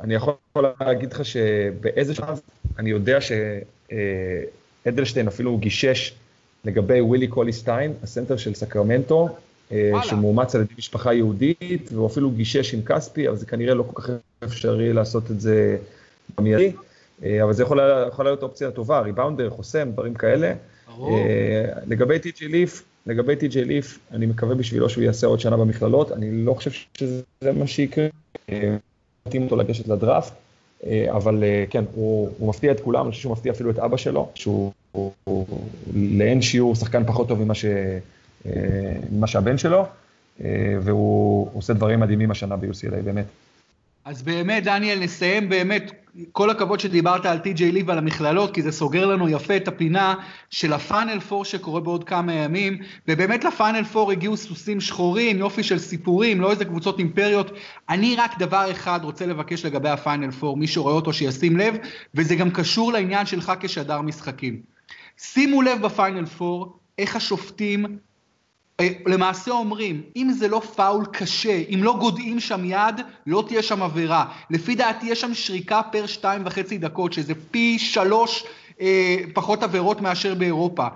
אני 0.00 0.14
יכול 0.14 0.34
להגיד 0.80 1.12
לך 1.12 1.24
שבאיזה 1.24 2.14
שלב, 2.14 2.40
אני 2.78 2.90
יודע 2.90 3.18
שאדלשטיין 4.84 5.26
אפילו 5.26 5.58
גישש 5.58 6.14
לגבי 6.64 7.00
ווילי 7.00 7.26
קוליסטיין, 7.26 7.92
הסנטר 8.02 8.36
של 8.36 8.54
סקרמנטו, 8.54 9.28
אה, 9.72 9.88
וואלה. 9.92 10.04
שמאומץ 10.06 10.54
על 10.54 10.60
ידי 10.60 10.74
משפחה 10.78 11.14
יהודית, 11.14 11.90
והוא 11.92 12.06
אפילו 12.06 12.30
גישש 12.30 12.74
עם 12.74 12.82
כספי, 12.82 13.28
אבל 13.28 13.36
זה 13.36 13.46
כנראה 13.46 13.74
לא 13.74 13.84
כל 13.92 14.02
כך 14.02 14.10
אפשרי 14.44 14.92
לעשות 14.92 15.30
את 15.30 15.40
זה 15.40 15.76
במיידי. 16.38 16.72
אה, 17.24 17.42
אבל 17.42 17.52
זה 17.52 17.62
יכול, 17.62 17.80
יכול 18.08 18.24
להיות 18.24 18.42
אופציה 18.42 18.70
טובה, 18.70 19.00
ריבאונדר, 19.00 19.50
חוסם, 19.50 19.90
דברים 19.92 20.14
כאלה. 20.14 20.52
ברור. 20.86 21.18
אה, 21.18 21.64
לגבי 21.86 22.18
טי.ג'י 22.18 22.48
ליף, 22.48 22.82
לגבי 23.06 23.36
טי.ג'יי 23.36 23.64
ליף, 23.64 23.98
אני 24.12 24.26
מקווה 24.26 24.54
בשבילו 24.54 24.88
שהוא 24.88 25.04
יעשה 25.04 25.26
עוד 25.26 25.40
שנה 25.40 25.56
במכללות, 25.56 26.12
אני 26.12 26.44
לא 26.44 26.54
חושב 26.54 26.70
שזה 26.70 27.52
מה 27.52 27.66
שיקרה, 27.66 28.06
מתאים 29.26 29.42
אותו 29.42 29.56
לגשת 29.56 29.88
לדראפט, 29.88 30.32
אבל 31.10 31.44
כן, 31.70 31.84
הוא, 31.94 32.30
הוא 32.38 32.48
מפתיע 32.48 32.72
את 32.72 32.80
כולם, 32.80 33.04
אני 33.04 33.10
חושב 33.10 33.22
שהוא 33.22 33.32
מפתיע 33.32 33.52
אפילו 33.52 33.70
את 33.70 33.78
אבא 33.78 33.96
שלו, 33.96 34.28
שהוא 34.34 34.72
הוא 34.92 35.46
לאין 35.94 36.42
שיעור 36.42 36.74
שחקן 36.74 37.04
פחות 37.06 37.28
טוב 37.28 37.44
ממה, 37.44 37.54
ש, 37.54 37.64
ממה 39.10 39.26
שהבן 39.26 39.58
שלו, 39.58 39.86
והוא 40.80 41.48
עושה 41.54 41.72
דברים 41.72 42.00
מדהימים 42.00 42.30
השנה 42.30 42.56
ב-UCLA, 42.56 43.02
באמת. 43.04 43.24
אז 44.04 44.22
באמת, 44.22 44.64
דניאל, 44.64 44.98
נסיים 44.98 45.48
באמת, 45.48 45.92
כל 46.32 46.50
הכבוד 46.50 46.80
שדיברת 46.80 47.26
על 47.26 47.38
טי.ג'יי 47.38 47.72
ליב 47.72 47.88
ועל 47.88 47.98
המכללות, 47.98 48.54
כי 48.54 48.62
זה 48.62 48.72
סוגר 48.72 49.06
לנו 49.06 49.28
יפה 49.28 49.56
את 49.56 49.68
הפינה 49.68 50.14
של 50.50 50.72
הפאנל 50.72 51.20
פור 51.20 51.44
שקורה 51.44 51.80
בעוד 51.80 52.04
כמה 52.04 52.32
ימים, 52.32 52.78
ובאמת 53.08 53.44
לפאנל 53.44 53.84
פור 53.84 54.12
הגיעו 54.12 54.36
סוסים 54.36 54.80
שחורים, 54.80 55.38
יופי 55.38 55.62
של 55.62 55.78
סיפורים, 55.78 56.40
לא 56.40 56.50
איזה 56.50 56.64
קבוצות 56.64 56.98
אימפריות. 56.98 57.50
אני 57.88 58.16
רק 58.16 58.38
דבר 58.38 58.70
אחד 58.70 59.00
רוצה 59.02 59.26
לבקש 59.26 59.64
לגבי 59.64 59.88
הפאנל 59.88 60.30
פור, 60.30 60.56
מי 60.56 60.66
שרואה 60.66 60.94
אותו 60.94 61.12
שישים 61.12 61.56
לב, 61.56 61.76
וזה 62.14 62.34
גם 62.36 62.50
קשור 62.50 62.92
לעניין 62.92 63.26
שלך 63.26 63.52
כשדר 63.60 64.00
משחקים. 64.00 64.62
שימו 65.18 65.62
לב 65.62 65.82
בפיינל 65.82 66.26
פור, 66.26 66.78
איך 66.98 67.16
השופטים 67.16 67.98
למעשה 69.06 69.50
אומרים, 69.50 70.02
אם 70.16 70.30
זה 70.32 70.48
לא 70.48 70.60
פאול 70.60 71.06
קשה, 71.12 71.62
אם 71.74 71.80
לא 71.82 71.96
גודעים 72.00 72.40
שם 72.40 72.64
יד, 72.64 73.00
לא 73.26 73.44
תהיה 73.48 73.62
שם 73.62 73.82
עבירה. 73.82 74.24
לפי 74.50 74.74
דעתי 74.74 75.06
יש 75.06 75.20
שם 75.20 75.34
שריקה 75.34 75.82
פר 75.82 76.06
שתיים 76.06 76.42
וחצי 76.44 76.78
דקות, 76.78 77.12
שזה 77.12 77.34
פי 77.50 77.78
שלוש 77.78 78.44
אה, 78.80 79.16
פחות 79.34 79.62
עבירות 79.62 80.00
מאשר 80.00 80.34
באירופה. 80.34 80.86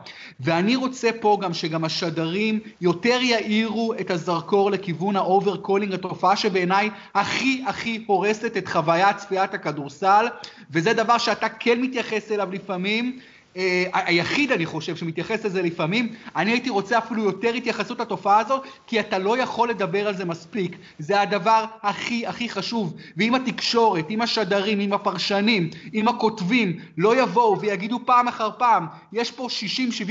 ואני 0.40 0.76
רוצה 0.76 1.10
פה 1.20 1.38
גם 1.40 1.54
שגם 1.54 1.84
השדרים 1.84 2.60
יותר 2.80 3.18
יאירו 3.22 3.94
את 4.00 4.10
הזרקור 4.10 4.70
לכיוון 4.70 5.16
ה-overcalling, 5.16 5.92
התופעה 5.92 6.36
שבעיניי 6.36 6.90
הכי 7.14 7.64
הכי 7.66 8.04
הורסת 8.06 8.56
את 8.56 8.68
חוויית 8.68 9.16
צפיית 9.16 9.54
הכדורסל, 9.54 10.26
וזה 10.70 10.92
דבר 10.92 11.18
שאתה 11.18 11.48
כן 11.48 11.80
מתייחס 11.80 12.32
אליו 12.32 12.48
לפעמים. 12.52 13.18
אה, 13.58 13.84
היחיד, 13.92 14.52
אני 14.52 14.66
חושב, 14.66 14.96
שמתייחס 14.96 15.44
לזה 15.44 15.62
לפעמים, 15.62 16.14
אני 16.36 16.50
הייתי 16.50 16.70
רוצה 16.70 16.98
אפילו 16.98 17.22
יותר 17.24 17.54
התייחסות 17.54 18.00
לתופעה 18.00 18.38
הזו, 18.38 18.60
כי 18.86 19.00
אתה 19.00 19.18
לא 19.18 19.38
יכול 19.38 19.70
לדבר 19.70 20.08
על 20.08 20.16
זה 20.16 20.24
מספיק. 20.24 20.76
זה 20.98 21.20
הדבר 21.20 21.64
הכי 21.82 22.26
הכי 22.26 22.48
חשוב. 22.48 22.94
ואם 23.16 23.34
התקשורת, 23.34 24.10
אם 24.10 24.22
השדרים, 24.22 24.80
אם 24.80 24.92
הפרשנים, 24.92 25.70
אם 25.94 26.08
הכותבים, 26.08 26.78
לא 26.98 27.22
יבואו 27.22 27.60
ויגידו 27.60 28.00
פעם 28.04 28.28
אחר 28.28 28.50
פעם, 28.58 28.86
יש 29.12 29.30
פה 29.30 29.48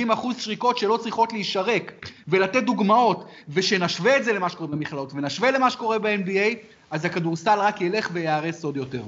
60-70 0.08 0.14
אחוז 0.14 0.38
שריקות 0.38 0.78
שלא 0.78 0.98
צריכות 0.98 1.34
להישרק, 1.34 2.10
ולתת 2.28 2.64
דוגמאות, 2.64 3.28
ושנשווה 3.50 4.18
את 4.18 4.24
זה 4.24 4.34
למה 4.34 4.50
שקורה 4.50 4.68
במכללות, 4.68 5.14
ונשווה 5.14 5.52
למה 5.52 5.70
שקורה 5.70 6.00
ב-NBA, 6.00 6.56
אז 6.92 7.06
הכדורסל 7.06 7.60
רק 7.60 7.82
ילך 7.82 8.10
וייהרס 8.14 8.64
עוד 8.64 8.78
יותר. 8.78 9.02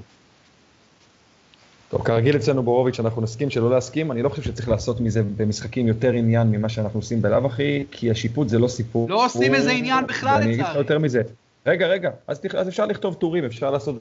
טוב, 1.89 2.03
כרגיל 2.03 2.35
אצלנו 2.35 2.63
בורוביץ' 2.63 2.99
אנחנו 2.99 3.21
נסכים 3.21 3.49
שלא 3.49 3.69
להסכים, 3.69 4.11
אני 4.11 4.21
לא 4.21 4.29
חושב 4.29 4.41
שצריך 4.41 4.69
לעשות 4.69 5.01
מזה 5.01 5.23
במשחקים 5.37 5.87
יותר 5.87 6.11
עניין 6.11 6.51
ממה 6.51 6.69
שאנחנו 6.69 6.99
עושים 6.99 7.21
בלאו 7.21 7.45
הכי, 7.45 7.85
כי 7.91 8.11
השיפוט 8.11 8.49
זה 8.49 8.59
לא 8.59 8.67
סיפור. 8.67 9.09
לא 9.09 9.25
עושים 9.25 9.55
איזה 9.55 9.71
עניין 9.71 10.07
בכלל 10.07 10.29
לצערי. 10.29 10.45
ואני 10.45 10.53
אגיד 10.53 10.65
לך 10.65 10.75
יותר 10.75 10.99
מזה. 10.99 11.21
רגע, 11.65 11.87
רגע, 11.87 12.09
אז, 12.27 12.41
אז 12.57 12.67
אפשר 12.67 12.85
לכתוב 12.85 13.13
טורים, 13.13 13.45
אפשר 13.45 13.71
לעשות 13.71 13.95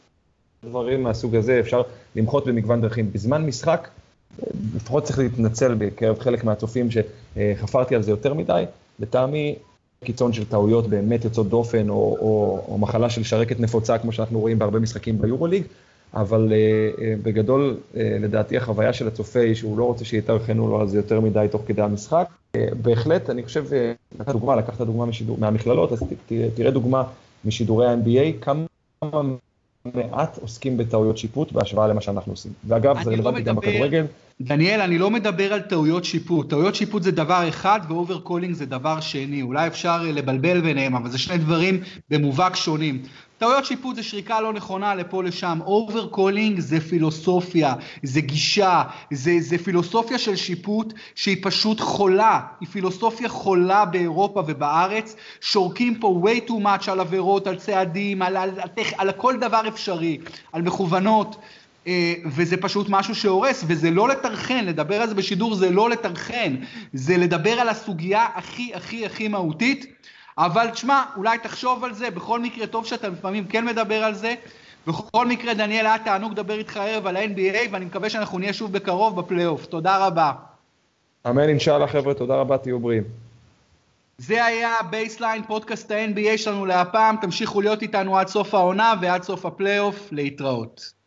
דברים 0.65 1.03
מהסוג 1.03 1.37
הזה, 1.37 1.61
אפשר 1.61 1.83
למחות 2.17 2.47
במגוון 2.47 2.81
דרכים. 2.81 3.13
בזמן 3.13 3.47
משחק, 3.47 3.89
לפחות 4.77 5.05
צריך 5.05 5.19
להתנצל 5.19 5.75
בקרב 5.75 6.19
חלק 6.19 6.45
מהצופים 6.45 6.89
שחפרתי 6.91 7.95
על 7.95 8.03
זה 8.03 8.11
יותר 8.11 8.35
מדי, 8.35 8.65
לטעמי 9.01 9.55
קיצון 10.05 10.33
של 10.33 10.45
טעויות 10.45 10.87
באמת 10.87 11.25
יוצאות 11.25 11.49
דופן, 11.49 11.89
או, 11.89 11.95
או, 12.21 12.65
או 12.69 12.79
מחלה 12.79 13.11
של 13.11 13.23
שרקת 13.23 13.61
נפוצה, 13.61 13.99
כמו 13.99 14.13
שאנחנו 14.13 14.41
רואים 14.41 14.59
בהרבה 14.59 14.79
משחקים 14.79 15.21
ביורוליג. 15.21 15.63
אבל 16.15 16.53
בגדול, 17.23 17.77
לדעתי 17.95 18.57
החוויה 18.57 18.93
של 18.93 19.09
הצופה 19.09 19.41
היא 19.41 19.55
שהוא 19.55 19.79
לא 19.79 19.85
רוצה 19.85 20.05
שיתארחנו 20.05 20.69
לו 20.69 20.81
על 20.81 20.89
זה 20.89 20.97
יותר 20.97 21.21
מדי 21.21 21.47
תוך 21.51 21.63
כדי 21.67 21.83
המשחק. 21.83 22.29
בהחלט, 22.83 23.31
אני 23.31 23.43
חושב, 23.43 23.65
לקחת 24.15 24.33
דוגמה, 24.33 24.57
לקחת 24.57 24.81
דוגמה 24.81 25.07
משידור, 25.07 25.37
מהמכללות, 25.41 25.93
אז 25.93 26.03
תראה 26.55 26.71
דוגמה 26.71 27.05
משידורי 27.45 27.87
ה-NBA, 27.87 28.45
כמה 28.45 29.23
מעט 29.95 30.39
עוסקים 30.39 30.77
בטעויות 30.77 31.19
שיפוט 31.19 31.53
בהשוואה 31.53 31.89
למה 31.89 32.01
שאנחנו 32.01 32.33
עושים. 32.33 32.53
ואגב, 32.67 33.03
זה 33.05 33.11
לא 33.11 33.17
רלוונטי 33.17 33.43
גם 33.43 33.57
בכדורגל. 33.57 34.05
דניאל, 34.41 34.81
אני 34.81 34.99
לא 34.99 35.11
מדבר 35.11 35.53
על 35.53 35.61
טעויות 35.61 36.05
שיפוט. 36.05 36.51
טעויות 36.51 36.75
שיפוט 36.75 37.03
זה 37.03 37.11
דבר 37.11 37.49
אחד 37.49 37.81
ו-overcalling 37.89 38.55
זה 38.55 38.67
דבר 38.67 39.01
שני. 39.01 39.43
אולי 39.43 39.67
אפשר 39.67 40.03
לבלבל 40.03 40.61
ביניהם, 40.61 40.95
אבל 40.95 41.11
זה 41.11 41.19
שני 41.19 41.39
דברים 41.39 41.81
במובהק 42.11 42.57
שונים. 42.57 43.03
טעויות 43.39 43.65
שיפוט 43.65 43.97
זה 43.97 44.03
שריקה 44.03 44.41
לא 44.41 44.53
נכונה 44.53 44.95
לפה 44.95 45.23
לשם, 45.23 45.59
overcalling 45.65 46.61
זה 46.61 46.81
פילוסופיה, 46.81 47.75
זה 48.03 48.21
גישה, 48.21 48.83
זה, 49.11 49.37
זה 49.41 49.59
פילוסופיה 49.59 50.19
של 50.19 50.37
שיפוט 50.37 50.93
שהיא 51.15 51.37
פשוט 51.43 51.81
חולה, 51.81 52.41
היא 52.61 52.69
פילוסופיה 52.69 53.29
חולה 53.29 53.85
באירופה 53.85 54.43
ובארץ, 54.47 55.17
שורקים 55.41 55.95
פה 56.01 56.23
way 56.25 56.49
too 56.49 56.65
much 56.65 56.91
על 56.91 57.01
עבירות, 57.01 57.47
על 57.47 57.57
צעדים, 57.57 58.23
על, 58.23 58.37
על, 58.37 58.51
על, 58.51 58.69
על, 58.77 59.09
על 59.09 59.13
כל 59.13 59.37
דבר 59.37 59.69
אפשרי, 59.69 60.19
על 60.53 60.63
מכוונות. 60.63 61.37
אה, 61.89 62.15
וזה 62.25 62.57
פשוט 62.57 62.87
משהו 62.89 63.15
שהורס, 63.15 63.65
וזה 63.67 63.91
לא 63.91 64.09
לטרחן, 64.09 64.65
לדבר 64.65 65.03
על 65.03 65.09
זה 65.09 65.15
בשידור 65.15 65.55
זה 65.55 65.71
לא 65.71 65.91
לטרחן, 65.91 66.57
זה 66.93 67.17
לדבר 67.17 67.51
על 67.61 67.69
הסוגיה 67.69 68.27
הכי 68.35 68.75
הכי 68.75 69.07
הכי 69.07 69.29
מהותית. 69.29 69.87
אבל 70.39 70.71
תשמע, 70.71 71.03
אולי 71.17 71.39
תחשוב 71.39 71.85
על 71.85 71.95
זה, 71.95 72.11
בכל 72.11 72.41
מקרה 72.41 72.67
טוב 72.67 72.87
שאתה 72.87 73.09
לפעמים 73.09 73.45
כן 73.45 73.65
מדבר 73.65 74.05
על 74.05 74.15
זה. 74.15 74.35
בכל 74.87 75.27
מקרה, 75.27 75.55
דניאל, 75.55 75.87
היה 75.87 75.99
תענוג 75.99 76.33
לדבר 76.33 76.59
איתך 76.59 76.77
הערב 76.77 77.07
על 77.07 77.17
ה-NBA, 77.17 77.69
ואני 77.71 77.85
מקווה 77.85 78.11
שאנחנו 78.11 78.39
נהיה 78.39 78.53
שוב 78.53 78.73
בקרוב 78.73 79.21
בפלייאוף. 79.21 79.67
תודה 79.67 80.07
רבה. 80.07 80.33
אמן, 81.29 81.49
אינשאללה, 81.49 81.89
חבר'ה, 81.89 82.15
תודה 82.15 82.35
רבה, 82.35 82.59
תהיו 82.59 82.81
בריאים. 82.81 83.03
זה 84.19 84.45
היה 84.45 84.75
בייסליין, 84.91 85.43
פודקאסט 85.43 85.91
ה-NBA 85.91 86.39
שלנו 86.39 86.67
להפעם. 86.67 87.17
תמשיכו 87.21 87.61
להיות 87.61 87.83
איתנו 87.83 88.19
עד 88.19 88.29
סוף 88.29 88.55
העונה 88.55 88.95
ועד 89.01 89.23
סוף 89.23 89.47
הפלייאוף. 89.47 90.09
להתראות. 90.13 90.98